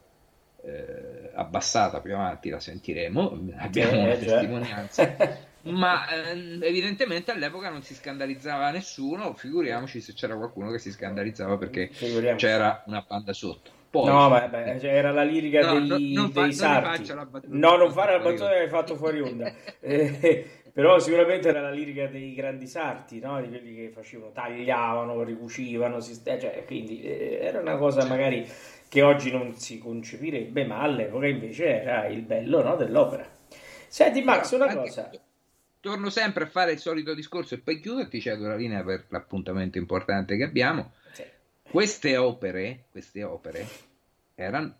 [0.63, 5.45] eh, abbassata più avanti la sentiremo, abbiamo Eh, una testimonianza.
[5.63, 11.57] Ma ehm, evidentemente all'epoca non si scandalizzava nessuno, figuriamoci se c'era qualcuno che si scandalizzava
[11.57, 11.89] perché
[12.37, 13.71] c'era una banda sotto.
[13.89, 17.13] Poi, No, vabbè, cioè, era la lirica No, dei, no, non fa- dei non sarti.
[17.13, 17.47] battuta.
[17.47, 19.51] No, non fare la battuta che hai fatto fuori onda.
[19.79, 23.41] Eh, però sicuramente era la lirica dei grandi sarti, no?
[23.41, 28.47] Di quelli che facevano, tagliavano, ricucivano, si- eh, cioè, quindi eh, era una cosa magari
[28.87, 33.27] che oggi non si concepirebbe, ma all'epoca invece era il bello, no, dell'opera.
[33.87, 35.09] Senti Max, una anche- cosa.
[35.87, 39.05] Torno sempre a fare il solito discorso e poi chiudo ti cedo la linea per
[39.07, 40.91] l'appuntamento importante che abbiamo.
[41.13, 41.23] Sì.
[41.63, 43.65] Queste opere, queste opere
[44.35, 44.75] erano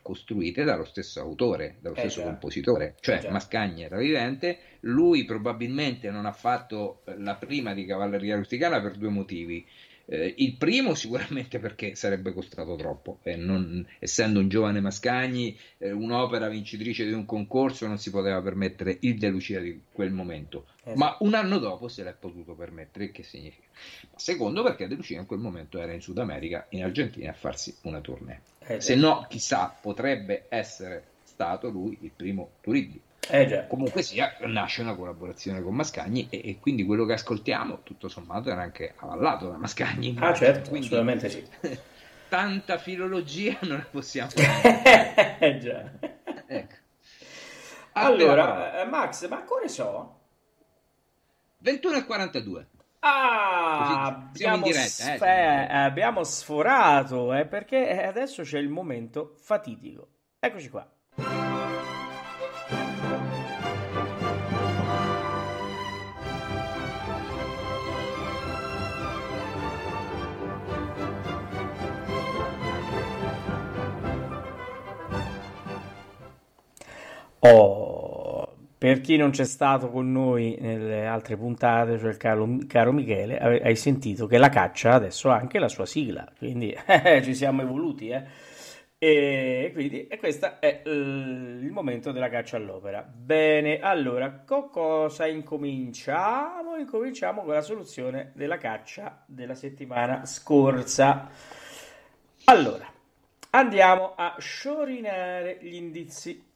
[0.00, 2.26] costruite dallo stesso autore, dallo Eh stesso già.
[2.26, 3.30] compositore, cioè Eh.
[3.30, 8.96] Mascagni era vivente, lui probabilmente non ha fatto eh, la prima di Cavalleria Rusticana per
[8.96, 9.66] due motivi.
[10.12, 15.92] Eh, il primo sicuramente perché sarebbe costato troppo, e non, essendo un giovane Mascagni, eh,
[15.92, 20.66] un'opera vincitrice di un concorso non si poteva permettere il De Lucia di quel momento,
[20.82, 20.96] Esatto.
[20.98, 23.68] ma un anno dopo se l'è potuto permettere, che significa?
[24.16, 27.72] Secondo perché De Lucia in quel momento era in Sud America, in Argentina, a farsi
[27.82, 28.40] una tournée.
[28.66, 33.00] Eh, Se no, chissà, potrebbe essere stato lui il primo Turiddi.
[33.30, 33.66] Eh già.
[33.66, 38.50] Comunque sia, nasce una collaborazione con Mascagni e, e quindi quello che ascoltiamo, tutto sommato,
[38.50, 40.16] era anche avallato da Mascagni.
[40.18, 41.48] Ah, certo, Quindi, assolutamente sì.
[42.28, 45.90] Tanta filologia non la possiamo eh già.
[46.46, 46.74] ecco.
[47.92, 50.18] Allora, eh, Max, ma ancora so?
[51.58, 52.66] 21 e 42.
[53.00, 55.68] Ah, Così siamo in abbiamo, diretta, eh, sf- diretta.
[55.68, 60.08] eh, abbiamo sforato, eh, perché eh, adesso c'è il momento fatidico.
[60.38, 60.88] Eccoci qua.
[77.40, 82.92] Oh, per chi non c'è stato con noi nelle altre puntate, cioè il caro, caro
[82.92, 87.34] Michele, hai sentito che la caccia adesso ha anche la sua sigla, quindi eh, ci
[87.34, 88.24] siamo evoluti, eh.
[89.02, 93.02] E quindi e questo è il momento della caccia all'opera.
[93.02, 96.76] Bene, allora, con cosa incominciamo?
[96.76, 101.30] Incominciamo con la soluzione della caccia della settimana scorsa.
[102.44, 102.92] Allora,
[103.50, 106.48] andiamo a sciorinare gli indizi.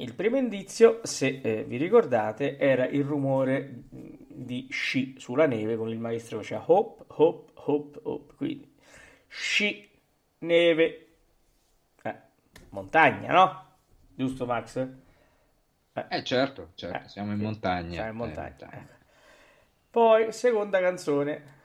[0.00, 5.76] Il primo indizio, se eh, vi ricordate, era il rumore mh, di sci sulla neve
[5.76, 8.34] con il maestro che faceva hop, hop, hop, hop.
[8.34, 8.72] Quindi
[9.26, 9.88] sci,
[10.38, 11.08] neve,
[12.02, 12.16] eh,
[12.70, 13.64] montagna, no?
[14.14, 14.88] Giusto Max?
[15.92, 17.94] Eh, Eh certo, certo, eh, siamo in sì, montagna.
[17.94, 18.68] siamo in eh, montagna.
[18.70, 18.94] ecco.
[19.90, 21.58] Poi, seconda canzone.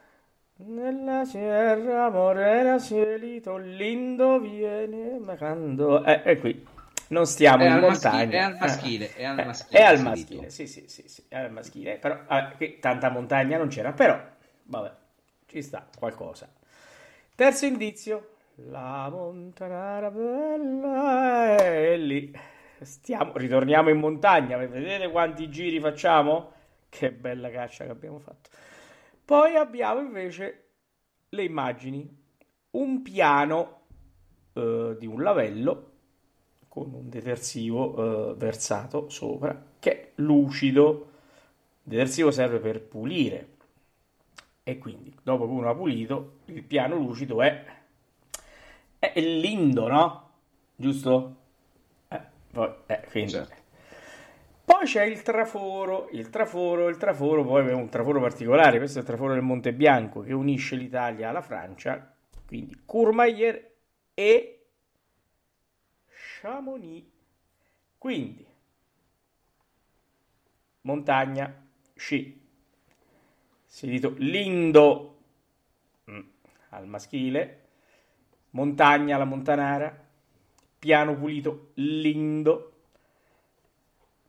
[0.57, 6.03] Nella sierra morena cielito lindo viene macando.
[6.03, 6.65] Eh, e qui
[7.09, 7.79] non stiamo È in montagna.
[7.79, 11.25] maschile, è al maschile, è al Eh, maschile, È al maschile, sì, sì, sì, sì,
[11.27, 11.97] è al maschile.
[11.97, 12.17] Però,
[12.57, 14.19] qui tanta montagna non c'era, però,
[14.63, 14.91] vabbè,
[15.45, 16.49] ci sta qualcosa.
[17.35, 18.29] Terzo indizio.
[18.69, 22.33] La montanara bella è lì.
[22.81, 24.57] Stiamo, ritorniamo in montagna.
[24.57, 26.53] Vedete quanti giri facciamo?
[26.89, 28.49] Che bella caccia che abbiamo fatto.
[29.25, 30.69] Poi abbiamo invece
[31.29, 32.23] le immagini.
[32.71, 33.81] Un piano
[34.53, 35.94] eh, di un lavello
[36.75, 41.11] con un detersivo eh, versato sopra che è lucido.
[41.83, 43.47] Il detersivo serve per pulire
[44.61, 47.63] e quindi dopo che uno ha pulito il piano lucido è,
[48.99, 50.29] è lindo, no?
[50.75, 51.35] Giusto?
[52.09, 52.21] Eh,
[52.51, 53.31] poi, eh, quindi.
[53.31, 53.63] Certo.
[54.65, 59.01] Poi c'è il traforo, il traforo, il traforo, poi è un traforo particolare, questo è
[59.01, 62.13] il traforo del Monte Bianco che unisce l'Italia alla Francia,
[62.45, 63.63] quindi Courmayeur
[64.13, 64.54] e
[66.45, 67.03] Chamonix.
[67.97, 68.45] Quindi
[70.81, 71.51] montagna,
[71.95, 72.39] sci,
[73.65, 75.17] sentito lindo
[76.11, 76.19] mm,
[76.69, 77.61] al maschile,
[78.51, 80.05] montagna alla montanara,
[80.77, 82.73] piano pulito lindo,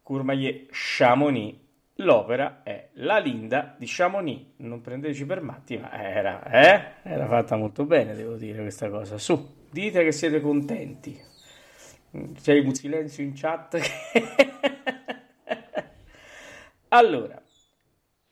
[0.02, 1.64] Courmayeur Chamonix.
[2.00, 4.52] L'opera è La Linda di Chamonix.
[4.56, 6.92] Non prendeteci per matti, ma era, eh?
[7.02, 9.18] era fatta molto bene, devo dire questa cosa.
[9.18, 11.34] Su, dite che siete contenti.
[12.10, 13.78] C'è un silenzio in chat.
[16.88, 17.40] allora,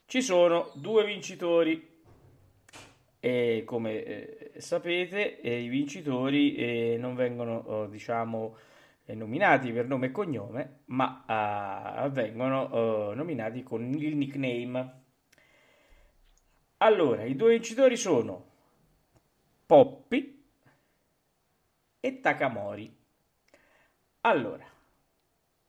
[0.07, 1.93] ci sono due vincitori.
[3.21, 8.55] E come eh, sapete, eh, i vincitori eh, non vengono, oh, diciamo,
[9.07, 15.03] eh, nominati per nome e cognome, ma ah, vengono eh, nominati con il nickname.
[16.79, 18.53] Allora, i due vincitori sono
[19.67, 20.45] Poppy
[22.01, 23.04] e Takamori.
[24.27, 24.65] Allora,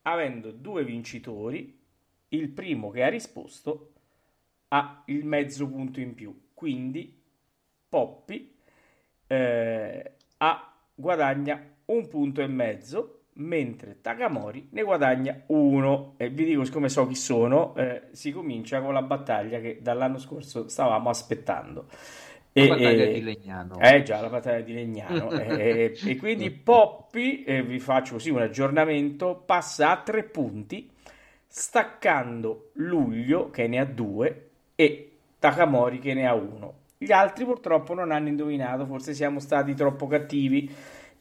[0.03, 1.77] avendo due vincitori,
[2.29, 3.91] il primo che ha risposto
[4.69, 7.21] ha il mezzo punto in più, quindi
[7.89, 8.55] Poppy
[9.27, 16.13] eh, ha, guadagna un punto e mezzo mentre Takamori ne guadagna uno.
[16.15, 20.17] E vi dico, siccome so chi sono, eh, si comincia con la battaglia che dall'anno
[20.17, 21.89] scorso stavamo aspettando.
[22.57, 23.79] La E- battaglia e- di Legnano.
[23.79, 25.29] Eh già, la battaglia di Legnano.
[25.39, 30.89] e, e quindi Poppy, eh, vi faccio così un aggiornamento, passa a tre punti,
[31.47, 36.73] staccando Luglio che ne ha due e Takamori che ne ha uno.
[36.97, 40.73] Gli altri purtroppo non hanno indovinato, forse siamo stati troppo cattivi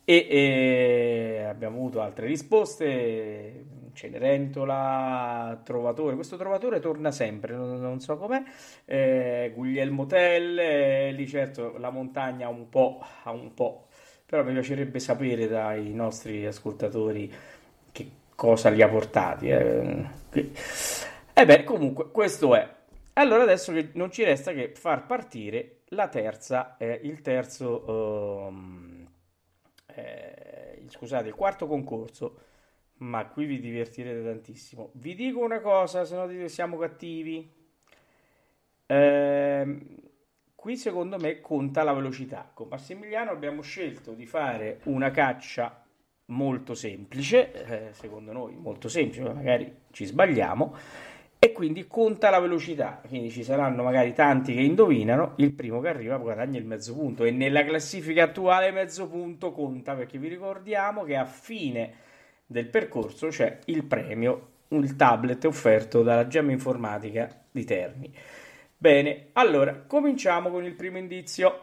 [0.04, 3.64] e, e abbiamo avuto altre risposte.
[3.94, 6.14] Cenerentola, Trovatore.
[6.14, 8.42] Questo Trovatore torna sempre, non, non so com'è.
[8.84, 13.86] Eh, Guglielmo Tell, eh, lì certo la montagna un po', ha un po',
[14.26, 17.32] però mi piacerebbe sapere dai nostri ascoltatori
[17.92, 19.48] che cosa li ha portati.
[19.48, 20.06] Eh.
[21.32, 22.68] E beh, comunque, questo è.
[23.14, 27.84] Allora adesso che non ci resta che far partire la terza, eh, il terzo,
[28.48, 29.06] um,
[29.86, 32.38] eh, scusate, il quarto concorso,
[33.04, 34.90] ma qui vi divertirete tantissimo.
[34.94, 37.48] Vi dico una cosa, se no siamo cattivi.
[38.86, 39.78] Eh,
[40.54, 42.50] qui secondo me conta la velocità.
[42.52, 45.84] Con Massimiliano abbiamo scelto di fare una caccia
[46.26, 50.74] molto semplice, eh, secondo noi molto semplice, magari ci sbagliamo
[51.38, 55.88] e quindi conta la velocità, quindi ci saranno magari tanti che indovinano, il primo che
[55.88, 61.04] arriva guadagna il mezzo punto e nella classifica attuale mezzo punto conta perché vi ricordiamo
[61.04, 61.92] che a fine
[62.46, 68.14] del percorso c'è il premio, il tablet offerto dalla Gemma Informatica di Terni.
[68.76, 71.62] Bene, allora cominciamo con il primo indizio.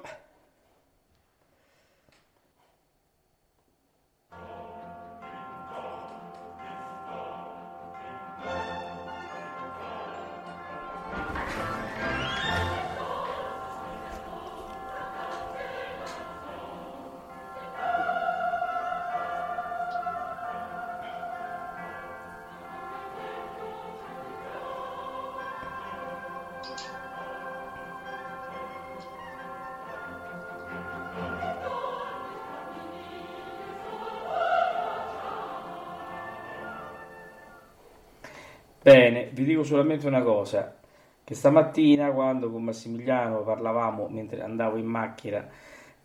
[39.41, 40.77] Vi dico solamente una cosa,
[41.23, 45.47] che stamattina quando con Massimiliano parlavamo mentre andavo in macchina,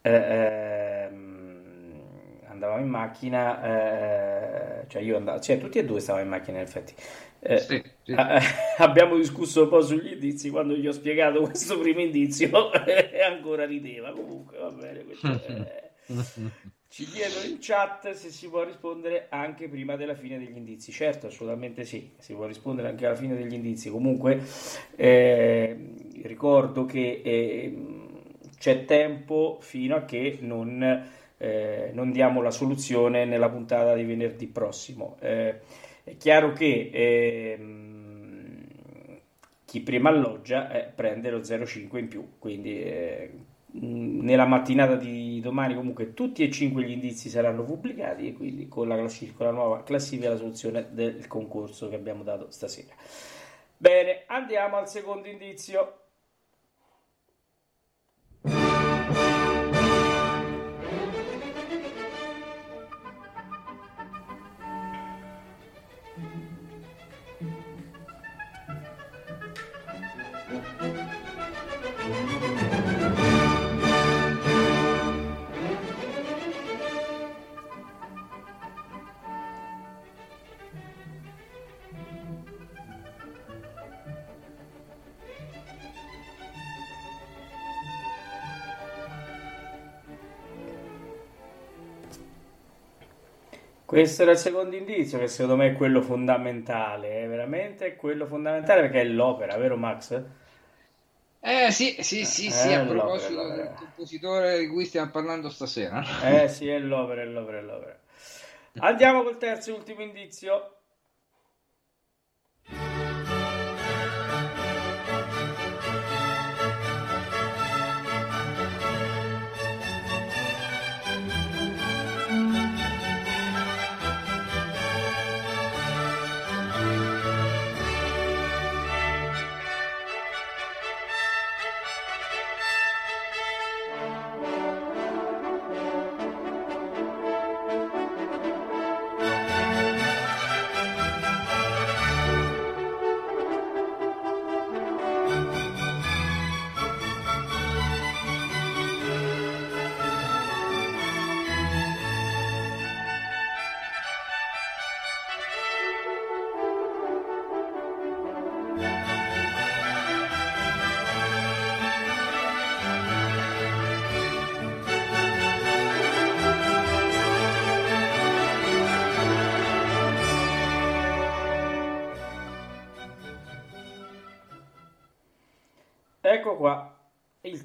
[0.02, 0.10] eh,
[1.10, 2.00] ehm,
[2.48, 6.64] andavamo in macchina, eh, cioè io andavo, cioè tutti e due stavamo in macchina in
[6.64, 6.94] effetti,
[7.40, 8.12] eh, Sì, sì.
[8.14, 8.40] eh,
[8.78, 13.64] abbiamo discusso un po' sugli indizi, quando gli ho spiegato questo primo indizio e ancora
[13.66, 15.42] rideva, comunque va bene, questo.
[16.96, 20.92] Ci chiedono in chat se si può rispondere anche prima della fine degli indizi.
[20.92, 23.90] Certo, assolutamente sì, si può rispondere anche alla fine degli indizi.
[23.90, 24.40] Comunque
[24.96, 25.76] eh,
[26.22, 27.76] ricordo che eh,
[28.58, 34.46] c'è tempo fino a che non, eh, non diamo la soluzione nella puntata di venerdì
[34.46, 35.18] prossimo.
[35.20, 35.60] Eh,
[36.02, 38.66] è chiaro che ehm,
[39.66, 43.30] chi prima alloggia eh, prende lo 0,5 in più, quindi eh,
[43.80, 48.88] nella mattinata di domani comunque tutti e cinque gli indizi saranno pubblicati e quindi con
[48.88, 52.94] la, classifica, la nuova classifica la soluzione del concorso che abbiamo dato stasera.
[53.76, 56.05] Bene, andiamo al secondo indizio.
[93.96, 98.82] Questo era il secondo indizio, che secondo me è quello fondamentale, è veramente quello fondamentale
[98.82, 100.22] perché è l'opera, vero Max?
[101.40, 103.62] Eh sì, sì, sì, sì, Eh, a l'opera, proposito l'opera.
[103.62, 106.04] del compositore di cui stiamo parlando stasera.
[106.20, 107.98] Eh sì, è l'opera, è l'opera, è l'opera.
[108.80, 110.75] Andiamo col terzo e ultimo indizio.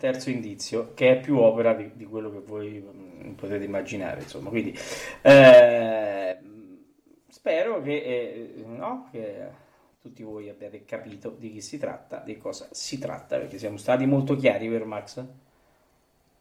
[0.02, 4.49] Terzo indizio, che è più opera di, di quello che voi mm, potete immaginare, insomma.
[4.49, 4.76] Quindi,
[5.22, 6.38] eh,
[7.28, 9.47] spero che, eh, no, che
[10.02, 14.08] tutti voi abbiate capito di chi si tratta, di cosa si tratta, perché siamo stati
[14.08, 15.24] molto chiari, per Max?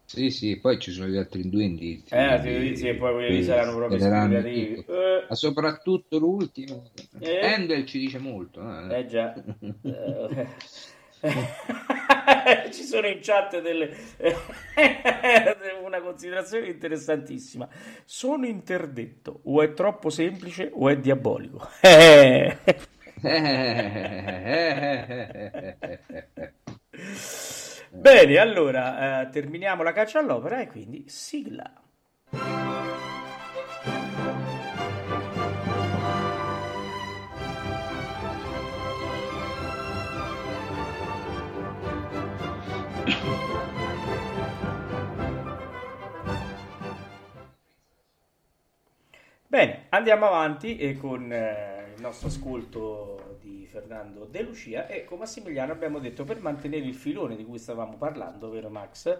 [0.07, 2.15] Sì, sì, poi ci sono gli altri due indizi.
[2.15, 4.85] Eh, altri due indizi e poi quelli saranno proprio spiegativi.
[4.89, 5.27] Eh.
[5.29, 6.91] Ma soprattutto l'ultimo.
[7.19, 7.41] Eh.
[7.45, 8.61] Handel ci dice molto.
[8.89, 9.35] Eh, eh già.
[12.73, 13.95] ci sono in chat delle...
[15.83, 17.69] una considerazione interessantissima.
[18.05, 21.69] Sono interdetto, o è troppo semplice o è diabolico.
[27.93, 31.71] Bene, allora eh, terminiamo la caccia all'opera e quindi sigla.
[49.51, 55.19] Bene, andiamo avanti e con eh, il nostro ascolto di Fernando De Lucia e con
[55.19, 59.19] Massimiliano abbiamo detto per mantenere il filone di cui stavamo parlando, vero Max,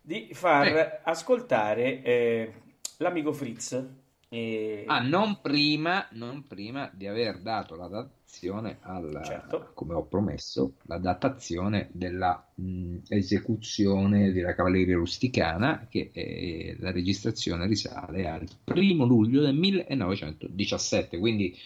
[0.00, 1.00] di far eh.
[1.02, 2.52] ascoltare eh,
[2.98, 3.84] l'amico Fritz.
[4.30, 4.84] E...
[4.86, 9.70] Ah, non prima, non prima di aver dato la datazione alla, certo.
[9.72, 17.66] come ho promesso, la datazione della mh, esecuzione della cavalleria rusticana, che è, la registrazione
[17.66, 21.56] risale al primo luglio del 1917, quindi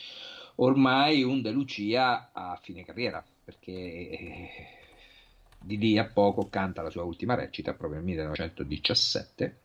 [0.56, 4.48] ormai un De Lucia a fine carriera, perché eh,
[5.58, 9.61] di lì a poco canta la sua ultima recita proprio nel 1917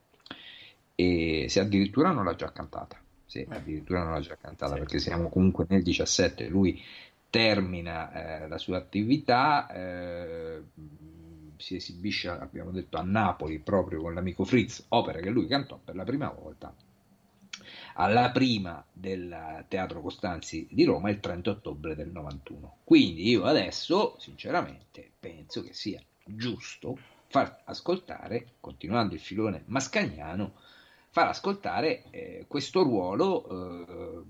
[1.00, 3.00] e se addirittura non l'ha già cantata.
[3.24, 3.48] Sì, eh.
[3.50, 4.80] addirittura non l'ha già cantata sì.
[4.80, 6.82] perché siamo comunque nel 17, lui
[7.30, 8.12] termina
[8.44, 10.64] eh, la sua attività, eh,
[11.58, 15.96] si esibisce, abbiamo detto, a Napoli proprio con l'amico Fritz, opera che lui cantò per
[15.96, 16.74] la prima volta
[17.96, 22.78] alla prima del Teatro Costanzi di Roma il 30 ottobre del 91.
[22.84, 30.54] Quindi io adesso, sinceramente, penso che sia giusto far ascoltare, continuando il filone mascagnano,
[31.10, 33.48] far ascoltare eh, questo ruolo.
[33.50, 34.24] Eh,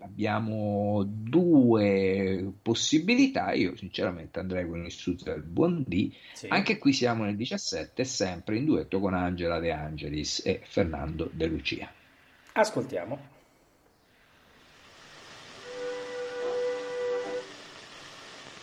[0.00, 3.52] abbiamo due possibilità.
[3.52, 6.14] Io, sinceramente, andrei con il Suzel Buondì.
[6.34, 6.48] Sì.
[6.48, 11.46] Anche qui siamo nel 17, sempre in duetto con Angela De Angelis e Fernando De
[11.46, 11.90] Lucia.
[12.52, 13.38] Ascoltiamo.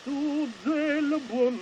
[0.04, 1.60] Tu del buondì,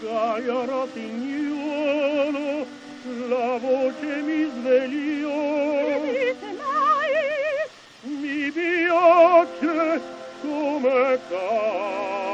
[0.00, 1.45] lungaia rotignolo,
[3.28, 5.30] la voce mi svegliò.
[6.00, 7.14] Venite mai!
[8.02, 10.00] Mi piace
[10.42, 12.25] come canta.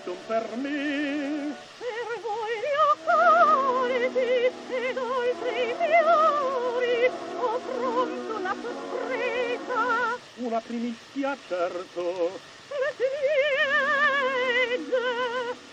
[0.00, 1.54] vitum per me.
[1.78, 10.18] Per voi mio cuore ed oltre i fiori, ho pronto una sorpresa.
[10.36, 12.40] Una primizia certo.
[12.68, 13.78] La ciliegia.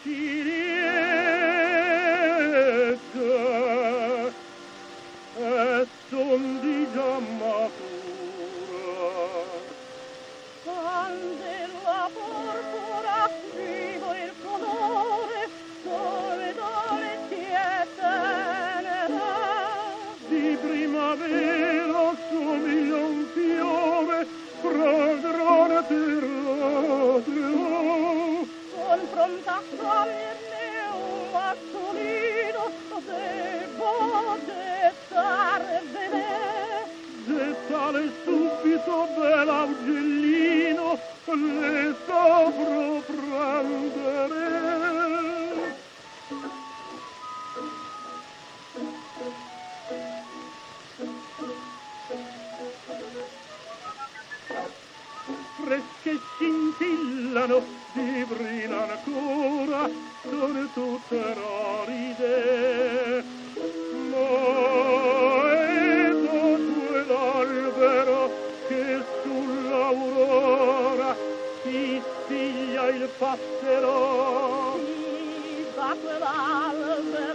[0.04, 0.76] Ciliegia.
[5.38, 6.60] È un
[29.28, 30.10] contacto al
[30.48, 32.64] mio massolino
[33.04, 36.26] devo gettarvene
[37.26, 40.88] gettare subito bell'augellino
[41.26, 44.46] le saprò prendere
[55.68, 57.62] fresche scintillano,
[57.92, 59.90] vibrino ancora,
[60.24, 63.22] sono tutte roride.
[64.10, 68.32] Ma è dopo l'albero
[68.70, 71.18] che sull'aurora
[71.64, 74.80] si spiglia il passero.
[74.86, 77.27] Sì, da quell'albero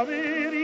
[0.00, 0.59] sapere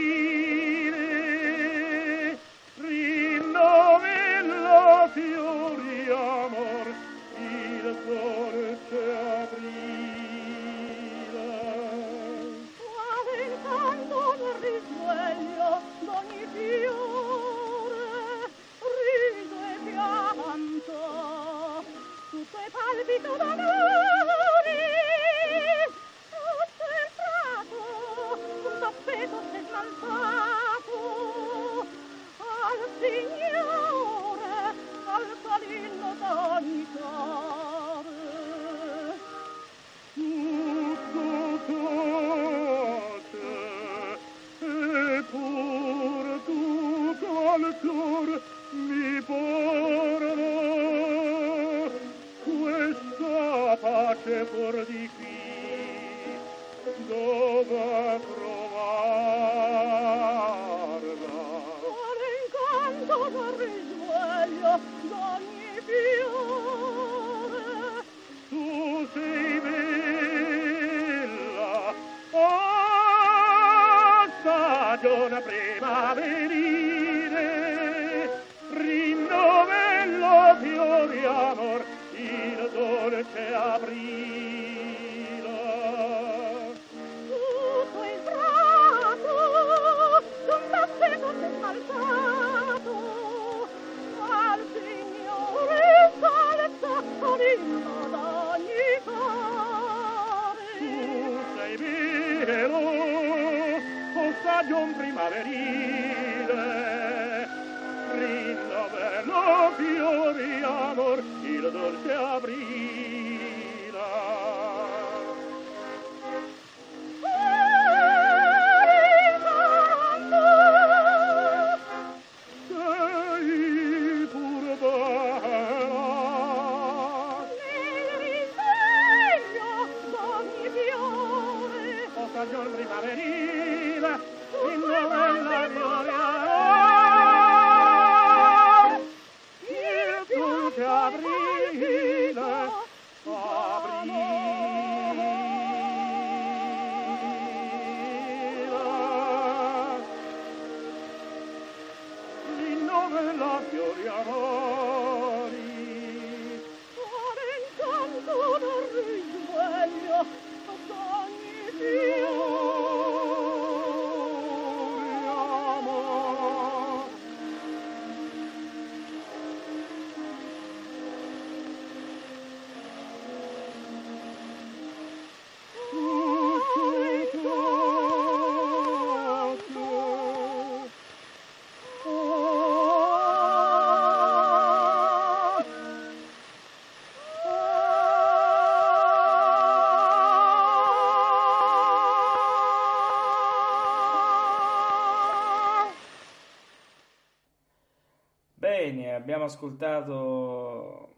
[199.47, 201.15] ascoltato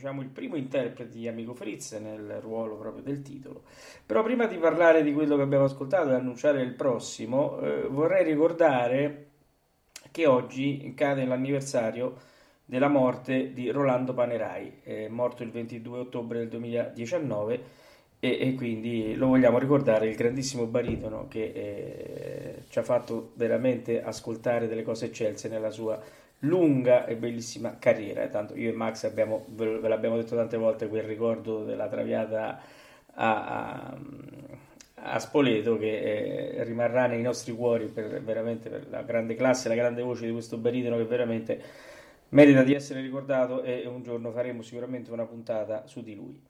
[0.00, 3.64] diciamo il primo interprete di Amico Fritz nel ruolo proprio del titolo.
[4.06, 8.24] Però prima di parlare di quello che abbiamo ascoltato e annunciare il prossimo, eh, vorrei
[8.24, 9.26] ricordare
[10.10, 12.16] che oggi cade l'anniversario
[12.64, 17.62] della morte di Rolando Panerai, è morto il 22 ottobre del 2019
[18.20, 24.02] e, e quindi lo vogliamo ricordare, il grandissimo baritono che eh, ci ha fatto veramente
[24.02, 26.00] ascoltare delle cose eccelse nella sua
[26.40, 28.26] lunga e bellissima carriera.
[28.28, 32.60] Tanto io e Max abbiamo, ve l'abbiamo detto tante volte, quel ricordo della traviata
[33.14, 33.98] a, a,
[34.94, 39.74] a Spoleto che eh, rimarrà nei nostri cuori per, veramente per la grande classe, la
[39.74, 41.62] grande voce di questo baritono che veramente
[42.30, 46.40] merita di essere ricordato e un giorno faremo sicuramente una puntata su di lui.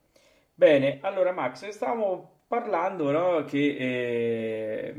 [0.54, 4.94] Bene, allora Max, stavamo parlando no, che eh,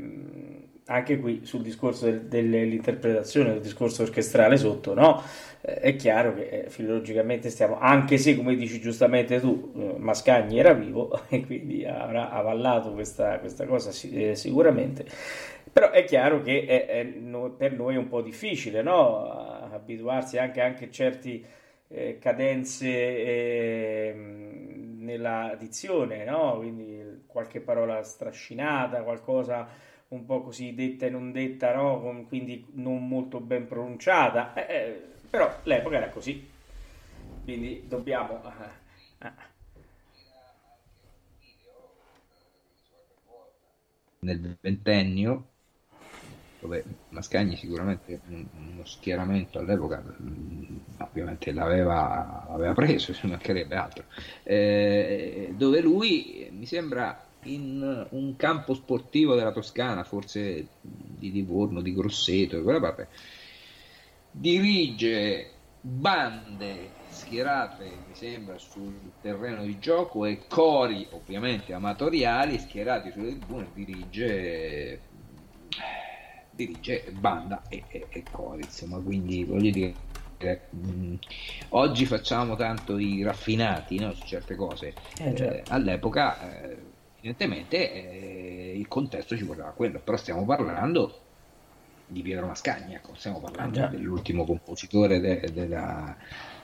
[0.86, 5.22] anche qui sul discorso del, dell'interpretazione, del discorso orchestrale sotto, no?
[5.60, 10.58] Eh, è chiaro che eh, filologicamente stiamo, anche se come dici giustamente tu, eh, Mascagni
[10.58, 15.06] era vivo e quindi avrà avallato questa, questa cosa eh, sicuramente,
[15.72, 17.04] però è chiaro che è, è,
[17.56, 19.30] per noi è un po' difficile no?
[19.72, 21.44] abituarsi anche, a certi
[21.88, 26.56] eh, cadenze ehm, nella dizione, no?
[26.58, 32.24] quindi qualche parola strascinata, qualcosa un po' così detta e non detta, no?
[32.28, 36.48] quindi non molto ben pronunciata, eh, eh, però l'epoca era così,
[37.44, 38.42] quindi dobbiamo...
[39.18, 39.50] Eh, eh.
[44.20, 45.48] Nel ventennio
[46.60, 50.00] dove Mascagni sicuramente uno schieramento all'epoca
[50.98, 54.04] ovviamente l'aveva, l'aveva preso, ci mancherebbe altro,
[54.44, 61.94] eh, dove lui mi sembra in un campo sportivo della Toscana, forse di Livorno, di
[61.94, 63.08] Grosseto, di quella parte,
[64.30, 73.36] dirige bande schierate, mi sembra, sul terreno di gioco e cori ovviamente amatoriali schierati sulle
[73.38, 75.00] tribune, dirige
[76.54, 79.94] dirige banda e, e, e cori, insomma, quindi voglio dire,
[81.70, 86.76] oggi facciamo tanto i raffinati no, su certe cose, eh, eh, all'epoca eh,
[87.22, 91.20] evidentemente eh, il contesto ci portava a quello, però stiamo parlando
[92.06, 96.14] di Pietro Mascagni, ecco, stiamo parlando ah, dell'ultimo compositore de, della,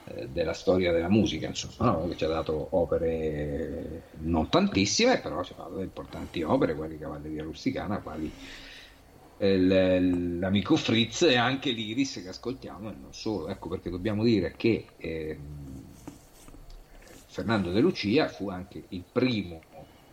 [0.04, 2.08] eh, della storia della musica, insomma, no?
[2.08, 7.44] che ci ha dato opere non tantissime, però ci ha dato importanti opere, quali Cavalleria
[7.44, 8.30] Rusticana, quali
[9.40, 13.48] l'amico Fritz e anche l'Iris che ascoltiamo e non solo.
[13.48, 15.38] Ecco perché dobbiamo dire che eh,
[17.26, 19.60] Fernando De Lucia fu anche il primo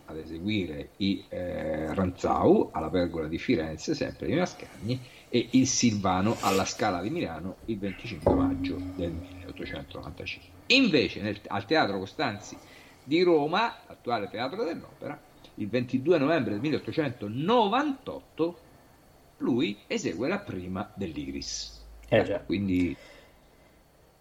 [0.06, 6.36] ad eseguire i eh, Ranzau alla Pergola di Firenze, sempre di Mascagni, e il Silvano
[6.40, 10.50] alla Scala di Milano il 25 maggio del 1895.
[10.68, 12.56] Invece nel, al Teatro Costanzi
[13.04, 15.20] di Roma, attuale Teatro dell'Opera,
[15.54, 18.58] il 22 novembre del 1898
[19.38, 21.84] lui esegue la prima dell'Iris.
[22.08, 22.40] Eh già.
[22.40, 22.96] Quindi...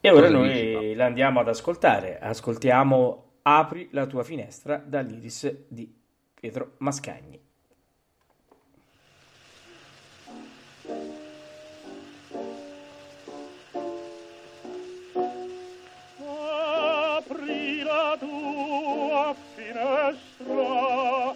[0.01, 2.19] E ora noi la andiamo ad ascoltare.
[2.19, 5.87] Ascoltiamo Apri la tua finestra dall'Iris di
[6.33, 7.39] Pietro Mascagni.
[17.17, 21.35] Apri la tua finestra,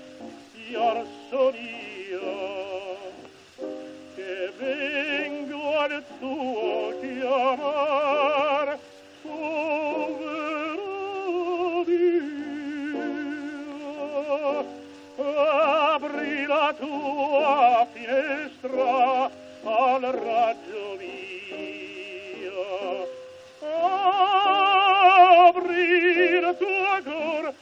[0.68, 2.50] io sono io
[4.58, 8.80] vengo al tuo chiamar,
[9.22, 10.39] povero
[15.22, 19.30] apri la tua finestra
[19.64, 23.08] al raggio mio.
[25.50, 27.54] Apri il tuo cor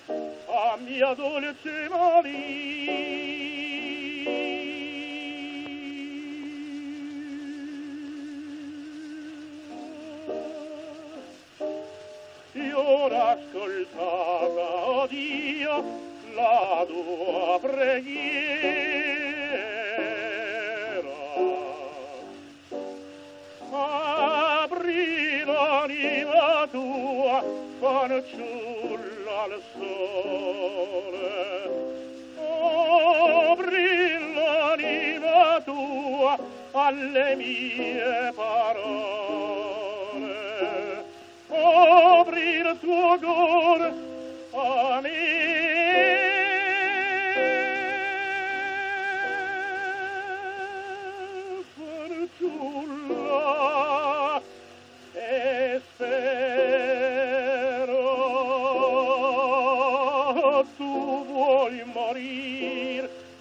[0.47, 3.15] a mia dolce Maria.
[12.53, 16.06] Io l'ascoltava, oh Dio,
[16.37, 18.77] la tua preghiera
[23.71, 27.43] apri l'anima tua
[27.79, 31.35] fanciulla al sole.
[33.49, 33.89] Apri
[34.35, 36.37] l'anima tua
[36.73, 39.25] alle mie parole.
[41.49, 43.93] Apri il tuo cuore
[44.51, 45.66] a me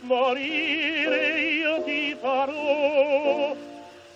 [0.06, 3.54] morire io ti farò.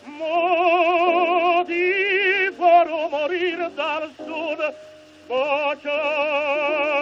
[0.05, 4.74] Mo ti farò morire dal sud
[5.26, 6.99] baciare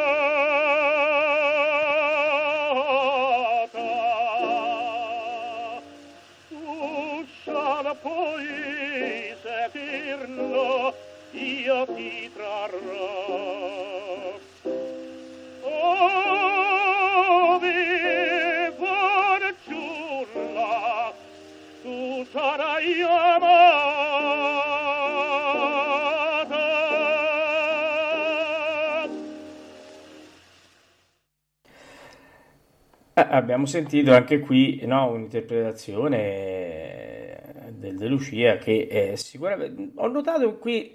[33.29, 39.91] abbiamo sentito anche qui no, un'interpretazione del De Lucia che è sicuramente...
[39.97, 40.95] Ho notato qui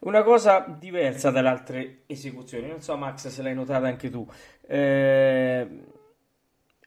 [0.00, 4.26] una cosa diversa dalle altre esecuzioni, non so Max se l'hai notata anche tu.
[4.66, 5.66] Eh,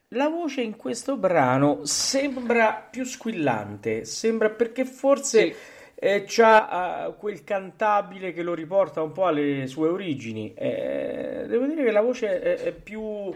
[0.09, 5.55] la voce in questo brano sembra più squillante, sembra perché forse Sì.
[5.95, 10.53] eh, c'ha eh, quel cantabile che lo riporta un po' alle sue origini.
[10.53, 13.33] Eh, devo dire che la voce è, è più,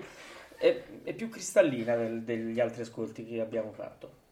[0.57, 4.25] è, è più cristallina del- degli altri ascolti che abbiamo fatto.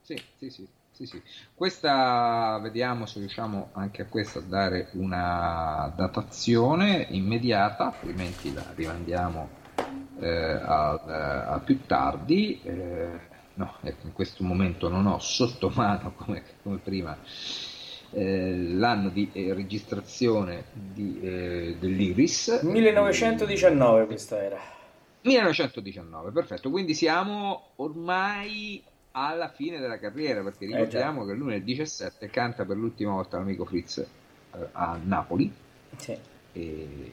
[0.00, 1.22] Sì, sì, sì, sì, sì.
[1.54, 9.50] Questa, vediamo se riusciamo anche a questa a dare una datazione immediata, altrimenti la rimandiamo
[10.18, 12.62] eh, al- eh, a più tardi.
[12.62, 13.20] Eh,
[13.54, 17.18] no, ecco, in questo momento non ho sotto mano come, come prima
[18.12, 22.60] eh, l'anno di eh, registrazione di, eh, dell'Iris.
[22.62, 24.58] 1919 questa era.
[25.22, 26.70] 1919, perfetto.
[26.70, 30.76] Quindi siamo ormai alla fine della carriera, perché già.
[30.76, 34.06] ricordiamo che lui nel 17 canta per l'ultima volta l'amico Fritz eh,
[34.72, 35.52] a Napoli
[35.96, 36.16] Sì.
[36.52, 37.12] e,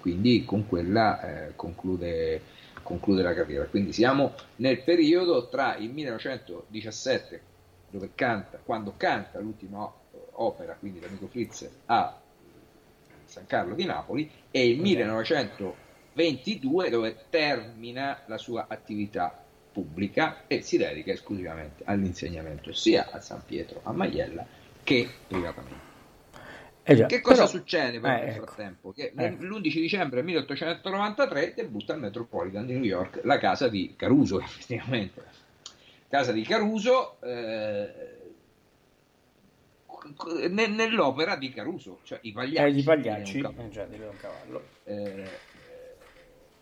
[0.00, 2.42] quindi con quella eh, conclude,
[2.82, 3.64] conclude la carriera.
[3.64, 7.40] Quindi siamo nel periodo tra il 1917,
[7.98, 9.94] dove canta, quando canta l'ultima o-
[10.32, 12.18] opera, quindi l'amico Fritz a
[13.24, 19.42] San Carlo di Napoli, e il 1922 dove termina la sua attività
[19.72, 24.46] pubblica e si dedica esclusivamente all'insegnamento sia a San Pietro a Maiella
[24.82, 25.84] che privatamente.
[26.88, 28.44] Eh già, Che cosa però- succede però Eh, nel ecco.
[28.46, 28.92] frattempo?
[28.92, 29.42] Che Ecco.
[29.42, 35.24] l'11 dicembre 1893 debutta al Metropolitan di New York la casa di Caruso, effettivamente.
[36.08, 38.14] Casa di Caruso eh,
[40.48, 42.66] ne- nell'opera di Caruso, cioè i Pagliacci.
[42.66, 43.86] Eh, gli pagliacci, eh, già,
[44.84, 45.28] eh,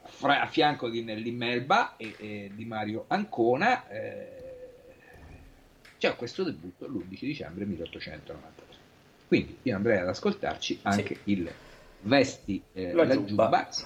[0.05, 4.43] fra- a fianco di Nelly Melba e, e di Mario Ancona eh,
[5.99, 8.67] c'è questo debutto l'11 dicembre 1893
[9.27, 11.51] quindi io andrei ad ascoltarci anche il
[12.01, 13.27] Vesti eh, La la, giubba.
[13.27, 13.85] giubba, sì,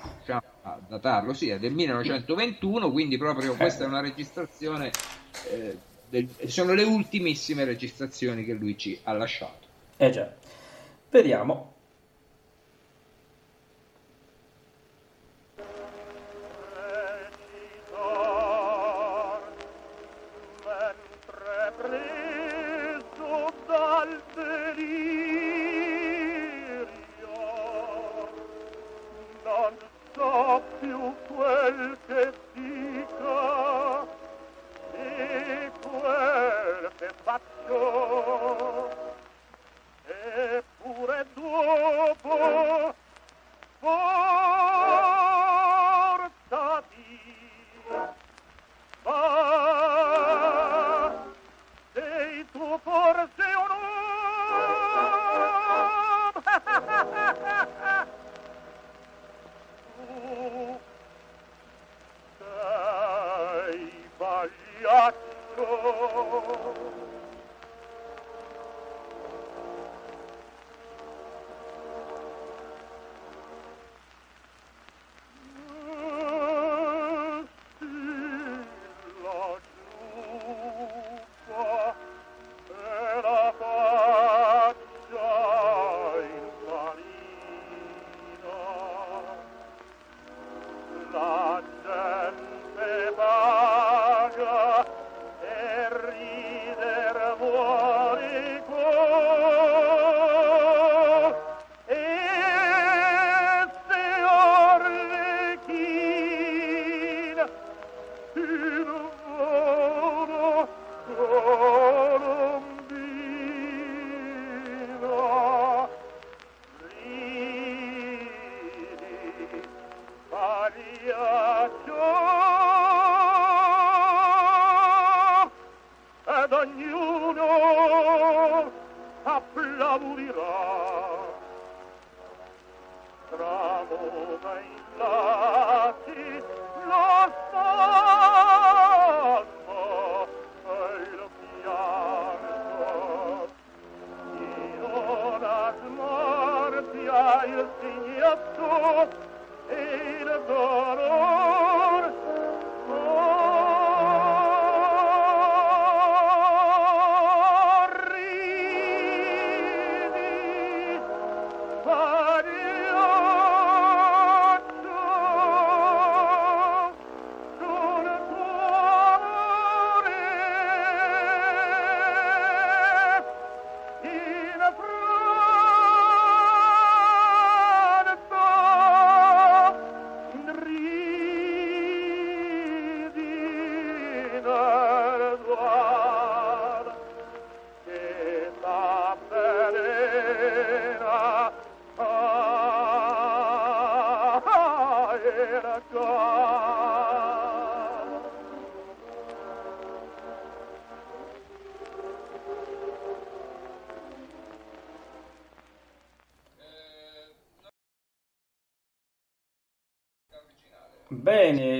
[0.74, 4.90] a datarlo sì, è del 1921 quindi proprio questa è una registrazione
[5.50, 5.76] eh,
[6.08, 9.66] del- sono le ultimissime registrazioni che lui ci ha lasciato
[9.96, 10.32] Eh già.
[11.10, 11.74] Vediamo.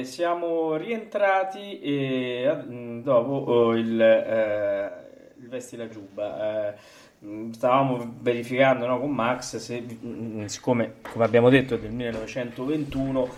[0.09, 4.91] Siamo rientrati e, mm, dopo oh, il, eh,
[5.41, 6.71] il Vesti la Giubba.
[6.71, 6.75] Eh,
[7.53, 13.29] stavamo verificando no, con Max se, mm, siccome, come abbiamo detto, è del 1921,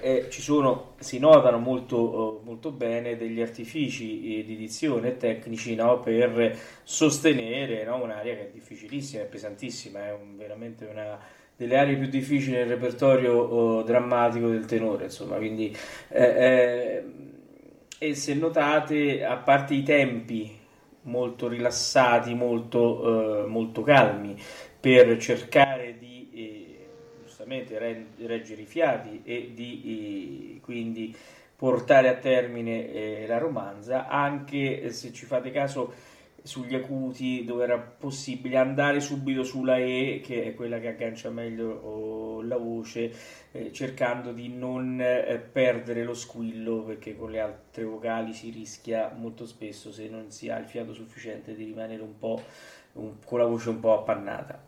[0.00, 5.74] eh, ci sono, si notano molto, oh, molto bene degli artifici eh, di edizione tecnici
[5.74, 11.18] no, per sostenere no, un'area che è difficilissima, è pesantissima, è un- veramente una
[11.58, 15.76] delle aree più difficili nel repertorio oh, drammatico del tenore, insomma, quindi
[16.08, 17.04] eh, eh,
[17.98, 20.56] e se notate, a parte i tempi
[21.02, 24.40] molto rilassati, molto, eh, molto calmi,
[24.78, 26.86] per cercare di eh,
[27.24, 31.12] giustamente re- reggere i fiati e di eh, quindi
[31.56, 35.92] portare a termine eh, la romanza, anche se ci fate caso
[36.42, 41.68] sugli acuti dove era possibile andare subito sulla E, che è quella che aggancia meglio
[41.70, 43.12] oh, la voce,
[43.52, 49.12] eh, cercando di non eh, perdere lo squillo, perché con le altre vocali si rischia
[49.16, 52.40] molto spesso, se non si ha il fiato sufficiente, di rimanere un po'
[52.94, 54.62] un- con la voce un po' appannata.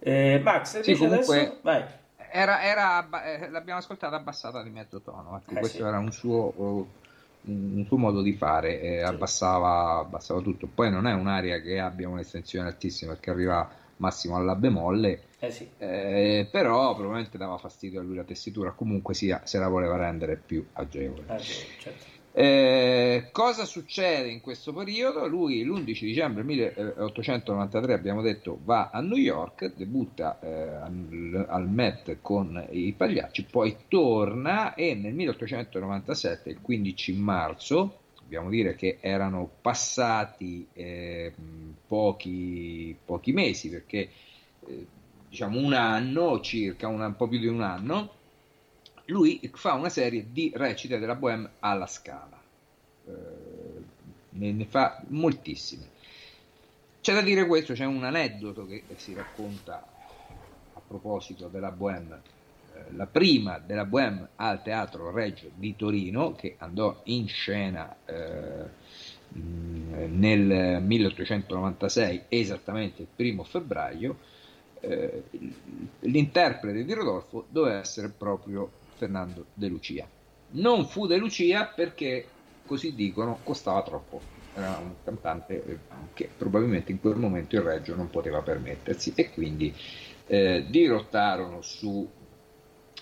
[0.00, 1.84] Eh, Max, Sì, comunque- adesso vai.
[2.30, 5.82] Era, era eh, l'abbiamo ascoltata abbassata di mezzo tono, ecco, Eh, questo sì.
[5.82, 6.88] era un suo, oh,
[7.46, 10.68] un suo modo di fare, eh, abbassava, abbassava tutto.
[10.72, 15.68] Poi non è un'aria che abbia un'estensione altissima perché arriva massimo alla bemolle, Eh sì.
[15.78, 20.36] eh, però probabilmente dava fastidio a lui la tessitura, comunque sia, se la voleva rendere
[20.36, 21.24] più agevole.
[21.26, 22.17] Ah, certo.
[22.40, 25.26] Eh, cosa succede in questo periodo?
[25.26, 32.18] Lui l'11 dicembre 1893, abbiamo detto, va a New York, debutta eh, al, al Met
[32.22, 39.50] con i Pagliacci, poi torna e nel 1897, il 15 marzo, dobbiamo dire che erano
[39.60, 41.34] passati eh,
[41.88, 44.10] pochi, pochi mesi, perché
[44.64, 44.86] eh,
[45.28, 48.12] diciamo un anno circa, un, un po' più di un anno,
[49.08, 52.40] lui fa una serie di recite della Bohème alla Scala,
[53.06, 53.86] Eh,
[54.30, 55.96] ne, fa moltissime.
[57.00, 59.86] C'è da dire questo, c'è un aneddoto che si racconta
[60.74, 62.20] a proposito della Bohème,
[62.74, 68.66] eh, la prima della Bohème al Teatro Reggio di Torino, che andò in scena eh,
[69.30, 74.18] nel 1896, esattamente il primo febbraio,
[74.80, 75.22] eh,
[76.00, 80.06] l'interprete di Rodolfo doveva essere proprio Fernando De Lucia.
[80.50, 82.26] Non fu De Lucia perché,
[82.66, 84.20] così dicono, costava troppo.
[84.54, 85.78] Era un cantante eh,
[86.14, 89.72] che probabilmente in quel momento il Reggio non poteva permettersi e quindi
[90.26, 92.10] eh, dirottarono su,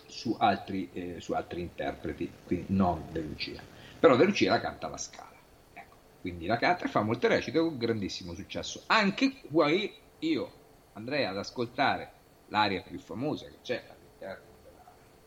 [0.07, 3.63] su, altri, eh, su altri interpreti, quindi non De Lucia.
[3.99, 5.35] Però De Lucia la canta alla Scala.
[5.73, 8.83] Ecco, quindi la canta e fa molte recite con grandissimo successo.
[8.87, 10.53] Anche qui io
[10.93, 12.13] andrei ad ascoltare
[12.49, 13.83] l'aria più famosa che c'è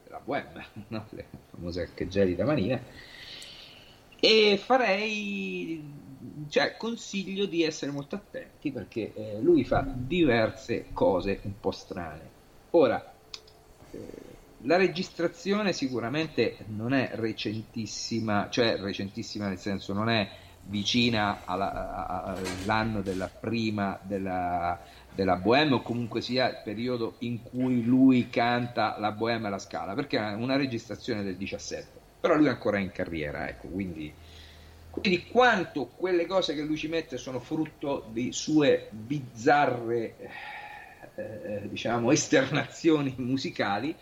[0.10, 1.06] della Bohème, no?
[1.12, 2.82] la famosa che gelida manina,
[4.20, 5.82] e farei,
[6.50, 12.38] cioè consiglio di essere molto attenti perché eh, lui fa diverse cose un po' strane.
[12.72, 13.14] Ora,
[13.92, 14.28] eh,
[14.64, 20.30] la registrazione sicuramente non è recentissima, cioè recentissima nel senso non è
[20.64, 24.80] vicina all'anno della prima della,
[25.20, 29.94] della Bohème o comunque sia il periodo in cui lui canta la Bohème alla Scala,
[29.94, 31.88] perché è una registrazione del 17,
[32.22, 34.14] però lui è ancora in carriera, ecco, quindi
[34.92, 40.16] Quindi quanto quelle cose che lui ci mette sono frutto di sue bizzarre
[41.16, 43.94] eh, diciamo esternazioni musicali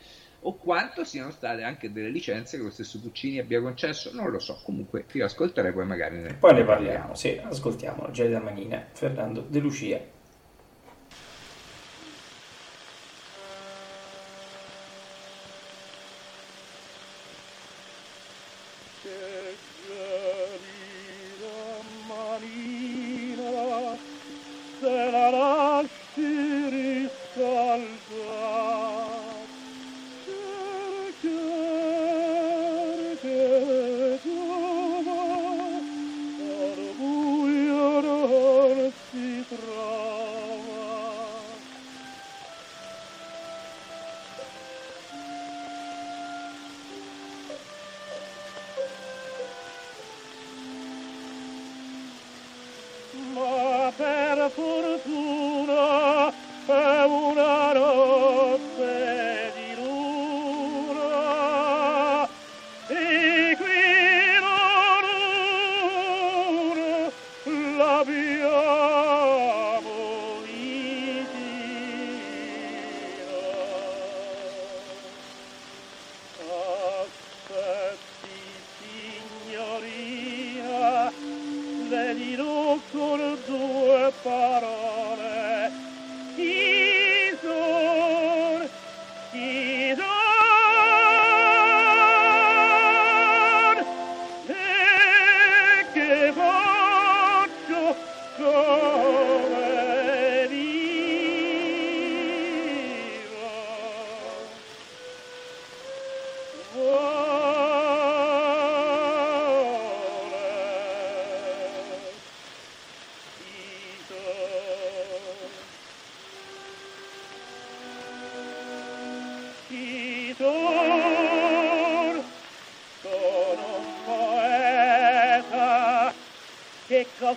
[0.42, 4.38] o quanto siano state anche delle licenze che lo stesso Puccini abbia concesso, non lo
[4.38, 9.40] so, comunque io ascolterei poi magari ne, poi ne parliamo, sì, ascoltiamo Gelida Manina, Fernando
[9.40, 10.16] De Lucia.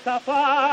[0.04, 0.71] Cosa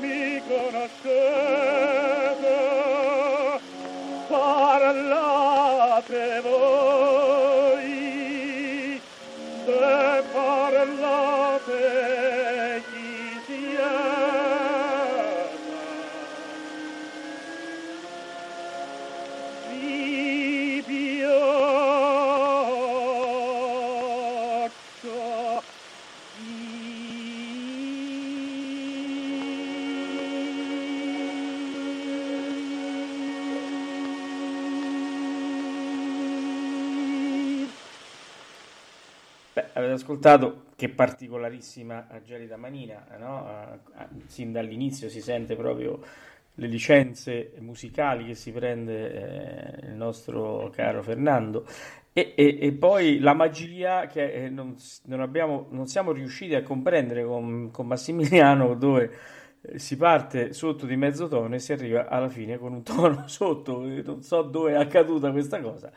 [0.00, 1.43] mi conoscete,
[40.24, 43.80] ascoltato, che particolarissima Gelida Manina, no?
[44.26, 46.00] sin dall'inizio si sente proprio
[46.56, 51.66] le licenze musicali che si prende eh, il nostro caro Fernando
[52.12, 54.76] e, e, e, poi la magia che eh, non,
[55.06, 59.10] non, abbiamo, non, siamo riusciti a comprendere con, con Massimiliano dove
[59.62, 63.26] eh, si parte sotto di mezzo tono e si arriva alla fine con un tono
[63.26, 65.90] sotto, non so dove è accaduta questa cosa.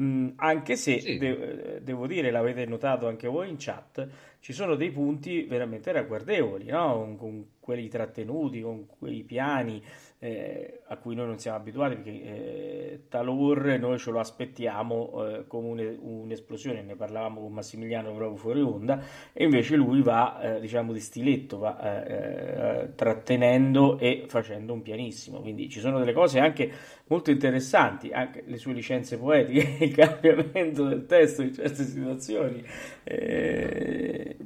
[0.00, 1.16] Mm, anche se sì.
[1.18, 4.06] de- devo dire, l'avete notato anche voi in chat,
[4.38, 6.94] ci sono dei punti veramente ragguardevoli, no?
[6.94, 9.82] con, con quelli trattenuti, con quei piani
[10.20, 15.46] eh, a cui noi non siamo abituati perché eh, talor noi ce lo aspettiamo eh,
[15.46, 19.00] come un, un'esplosione, ne parlavamo con Massimiliano proprio fuori onda
[19.32, 24.82] e invece lui va eh, diciamo di stiletto, va eh, eh, trattenendo e facendo un
[24.82, 26.70] pianissimo, quindi ci sono delle cose anche
[27.06, 32.64] molto interessanti, anche le sue licenze poetiche, il cambiamento del testo in certe situazioni,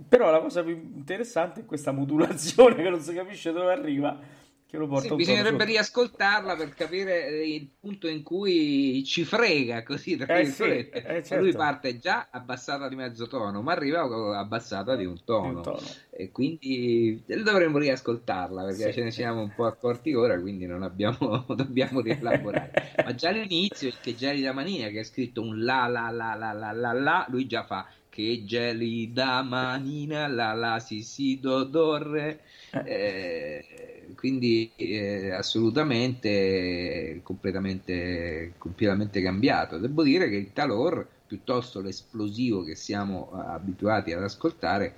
[0.07, 4.41] però la cosa più interessante è questa modulazione che non si capisce dove arriva
[4.73, 10.17] che lo porta sì, bisognerebbe riascoltarla per capire il punto in cui ci frega così
[10.17, 11.41] tra eh sì, eh, certo.
[11.41, 14.01] lui parte già abbassata di mezzo tono ma arriva
[14.39, 15.83] abbassata di un tono, un tono.
[16.09, 18.93] e quindi dovremmo riascoltarla perché sì.
[18.93, 23.93] ce ne siamo un po' accorti ora quindi non abbiamo dobbiamo rielaborare ma già all'inizio
[24.01, 27.47] che Gelida Manina che ha scritto un la la la la la la la lui
[27.47, 32.41] già fa che gelida manina la la si si do dorre
[32.85, 39.79] eh, quindi eh, assolutamente completamente, completamente cambiato.
[39.79, 44.95] Devo dire che il Talor, piuttosto l'esplosivo che siamo eh, abituati ad ascoltare,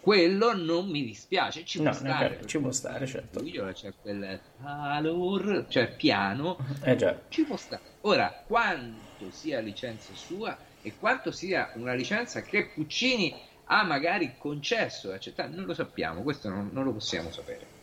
[0.00, 2.40] quello non mi dispiace, ci no, può stare.
[2.44, 3.42] Ci può stare, certo.
[3.42, 7.18] C'è quel Talor, cioè piano, eh già.
[7.28, 7.82] ci può stare.
[8.02, 13.34] Ora, quanto sia licenza sua e quanto sia una licenza che Puccini
[13.68, 17.78] ha magari concesso e accettato, non lo sappiamo, questo non, non lo possiamo sapere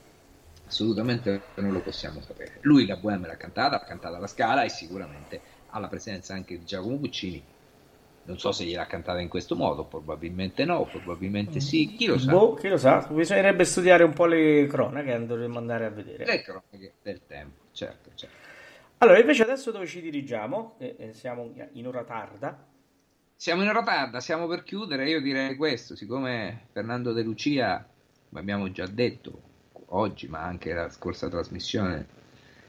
[0.67, 2.57] assolutamente non lo possiamo sapere.
[2.61, 6.65] Lui la Bohème l'ha cantata, l'ha cantata alla Scala e sicuramente alla presenza anche di
[6.65, 7.43] Giacomo Puccini.
[8.23, 12.31] Non so se gliel'ha cantata in questo modo, probabilmente no, probabilmente sì, chi lo sa.
[12.31, 16.25] Boh, chi lo sa, bisognerebbe studiare un po' le cronache, dovremmo andare a vedere.
[16.25, 18.35] Le cronache del tempo, certo, certo.
[18.97, 20.75] Allora, invece adesso dove ci dirigiamo?
[20.79, 22.73] Eh, siamo in ora tarda.
[23.37, 27.85] Siamo in ora tarda, siamo per chiudere, io direi questo, siccome Fernando De Lucia,
[28.31, 29.41] abbiamo già detto,
[29.87, 32.07] oggi, ma anche la scorsa trasmissione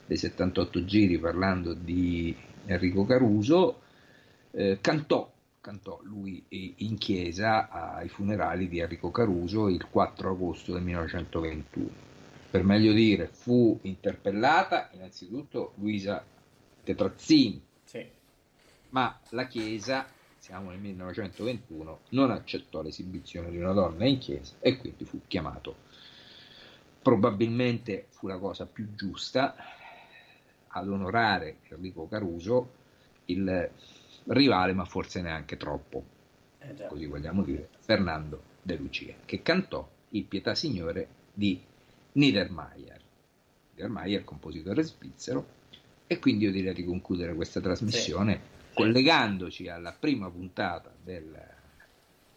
[0.06, 2.36] dei 78 giri parlando di
[2.66, 3.82] Enrico Caruso,
[4.51, 10.82] eh, cantò, cantò lui in chiesa ai funerali di Enrico Caruso il 4 agosto del
[10.82, 11.90] 1921.
[12.51, 16.22] Per meglio dire, fu interpellata innanzitutto Luisa
[16.82, 18.05] Tetrazzini, sì.
[18.90, 20.14] ma la chiesa
[20.47, 25.74] siamo nel 1921, non accettò l'esibizione di una donna in chiesa e quindi fu chiamato
[27.02, 29.56] probabilmente fu la cosa più giusta
[30.68, 32.70] ad onorare Enrico Caruso,
[33.24, 33.70] il
[34.27, 36.05] rivale, ma forse neanche troppo,
[36.60, 41.60] eh così vogliamo dire, Fernando De Lucia, che cantò il Pietà Signore di
[42.12, 43.01] Niedermayer.
[43.74, 45.44] Niedermayer, compositore svizzero,
[46.06, 48.55] e quindi io direi di concludere questa trasmissione sì.
[48.76, 51.34] Collegandoci alla prima puntata del,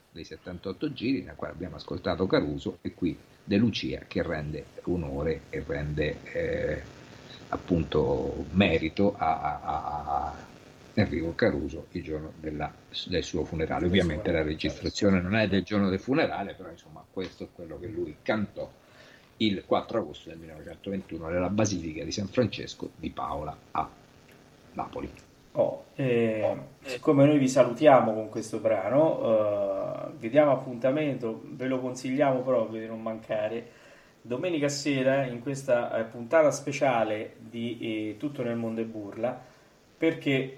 [0.09, 5.41] dei 78 giri, nella quale abbiamo ascoltato Caruso, e qui De Lucia che rende onore
[5.49, 6.81] e rende eh,
[7.49, 10.47] appunto merito a, a, a,
[10.93, 12.73] Enrico Caruso il giorno della,
[13.07, 13.87] del suo funerale.
[13.87, 17.87] Ovviamente la registrazione non è del giorno del funerale, però insomma questo è quello che
[17.87, 18.71] lui cantò
[19.37, 23.89] il 4 agosto del 1921 nella Basilica di San Francesco di Paola a
[24.73, 25.28] Napoli.
[25.53, 31.79] Oh, eh, siccome noi vi salutiamo con questo brano, eh, vi diamo appuntamento, ve lo
[31.79, 33.77] consigliamo proprio di non mancare.
[34.21, 37.77] Domenica sera in questa eh, puntata speciale di
[38.11, 39.41] eh, Tutto nel mondo è burla,
[39.97, 40.57] perché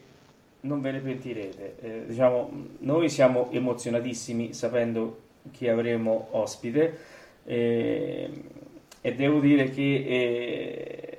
[0.62, 1.76] non ve ne pentirete.
[1.80, 5.20] Eh, diciamo, noi siamo emozionatissimi sapendo
[5.52, 6.98] chi avremo ospite
[7.46, 8.30] eh,
[9.02, 11.11] e devo dire che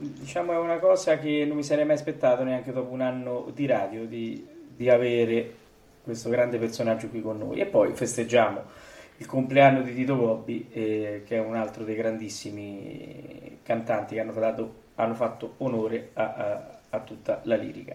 [0.00, 3.66] diciamo è una cosa che non mi sarei mai aspettato neanche dopo un anno di
[3.66, 5.54] radio di, di avere
[6.02, 7.60] questo grande personaggio qui con noi.
[7.60, 13.58] E poi festeggiamo il compleanno di Tito Gobbi eh, che è un altro dei grandissimi
[13.62, 17.94] cantanti che hanno, dato, hanno fatto onore a, a, a, tutta la lirica.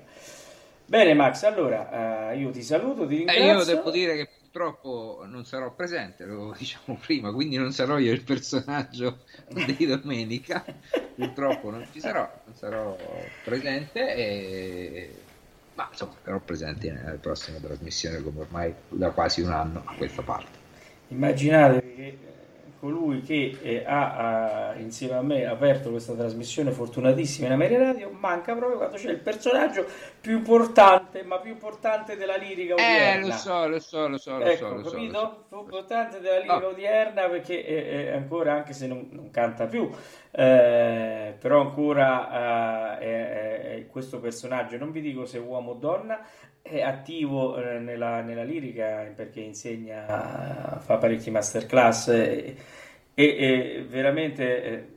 [0.86, 5.26] Bene Max allora uh, io ti saluto ti ringrazio eh, io devo dire che purtroppo
[5.28, 9.20] non sarò presente, lo diciamo prima, quindi non sarò io il personaggio
[9.50, 10.64] di domenica,
[11.14, 12.96] purtroppo non ci sarò, non sarò
[13.44, 15.16] presente e
[15.74, 20.22] ma insomma sarò presente nelle prossime trasmissioni come ormai da quasi un anno a questa
[20.22, 20.58] parte.
[21.10, 22.18] Immaginate che
[22.86, 28.12] colui che eh, ha, ha, insieme a me aperto questa trasmissione fortunatissima in America Radio
[28.12, 29.88] manca proprio quando c'è il personaggio
[30.22, 33.26] più importante, ma più importante della lirica odierna.
[33.26, 35.14] Eh, lo so, lo so, lo so, lo ecco, so, lo capito?
[35.14, 35.46] so, lo so.
[35.48, 36.68] Più importante della lirica No.
[36.68, 39.90] odierna perché è ancora, anche se non, non canta più,
[40.36, 46.26] eh, però ancora eh, questo personaggio, non vi dico se uomo o donna,
[46.62, 52.56] è attivo eh, nella, nella lirica perché insegna, fa parecchi masterclass e,
[53.14, 54.88] e- e veramente eh,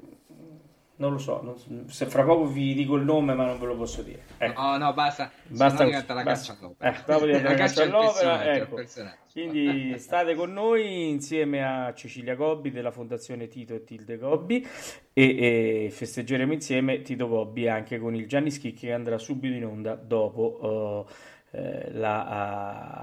[0.99, 3.77] non lo so, non- se fra poco vi dico il nome ma non ve lo
[3.77, 4.23] posso dire.
[4.37, 4.61] Ecco.
[4.61, 5.31] No, no, basta.
[5.47, 6.53] Basta diventa la basta.
[6.53, 7.17] caccia all'opera.
[7.17, 8.83] Eh, diventa la caccia al all'opera, al ecco.
[9.33, 14.67] Quindi state con noi insieme a Cecilia Gobbi della Fondazione Tito e Tilde Gobbi
[15.13, 19.65] e, e festeggeremo insieme Tito Gobbi anche con il Gianni Schicchi che andrà subito in
[19.65, 21.37] onda dopo eh,
[21.93, 22.27] la-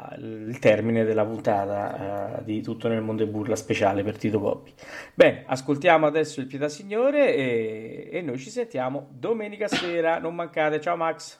[0.09, 4.39] ah, il termine della puntata eh, di Tutto nel mondo e burla speciale per Tito
[4.39, 4.73] Gobbi.
[5.13, 10.79] Bene, ascoltiamo adesso il Pietà Signore e, e noi ci sentiamo domenica sera, non mancate,
[10.81, 11.39] ciao Max.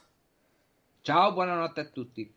[1.02, 2.35] Ciao, buonanotte a tutti.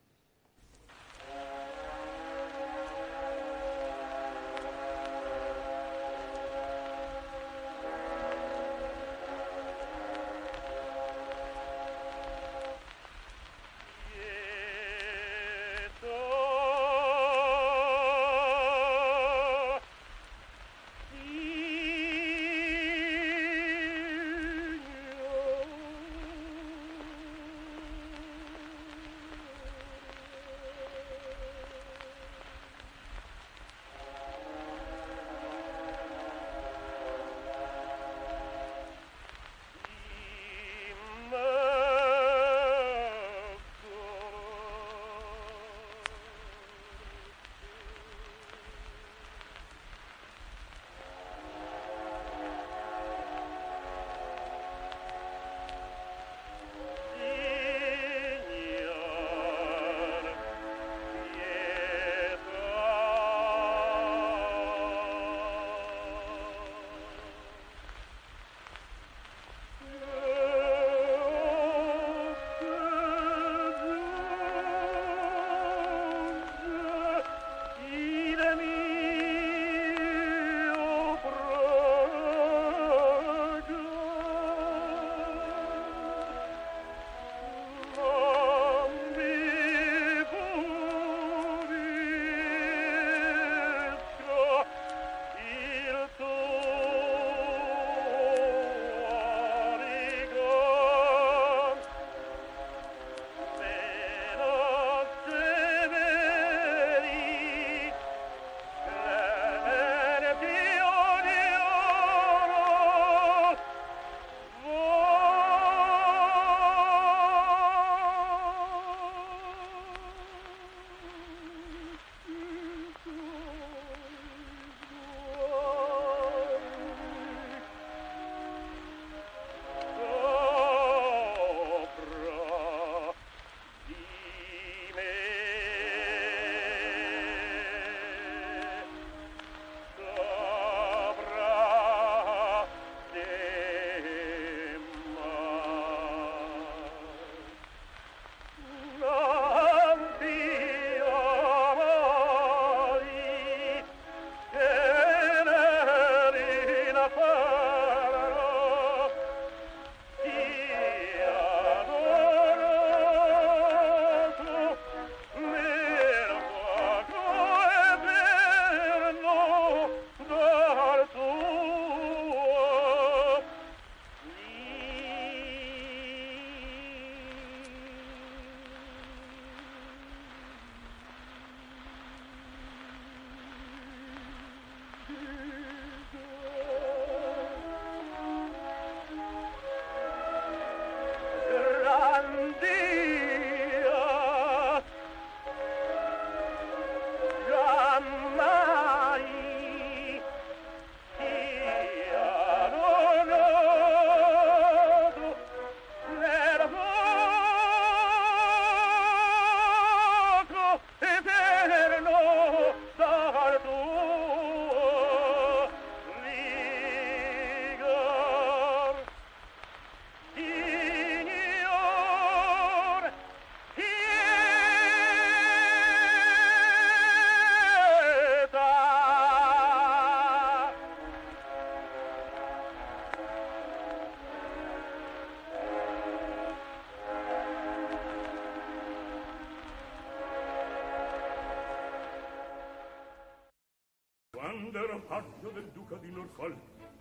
[245.90, 246.56] bocca di Norfolk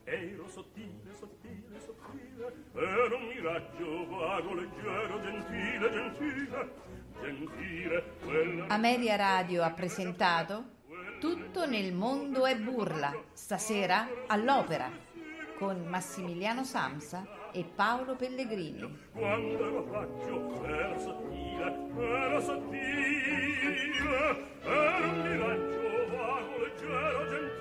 [0.04, 6.72] ero sottile, sottile, sottile, era un miraggio vago, leggero, gentile, gentile,
[7.20, 8.04] gentile.
[8.24, 8.66] Quella...
[8.68, 10.76] Ameria Radio ha presentato
[11.20, 14.90] Tutto nel mondo è burla, stasera all'opera,
[15.58, 19.08] con Massimiliano Samsa e Paolo Pellegrini.
[19.12, 23.76] Quando ero faccio, era sottile, era sottile,
[24.62, 27.57] era un miraggio vago, leggero, gentile.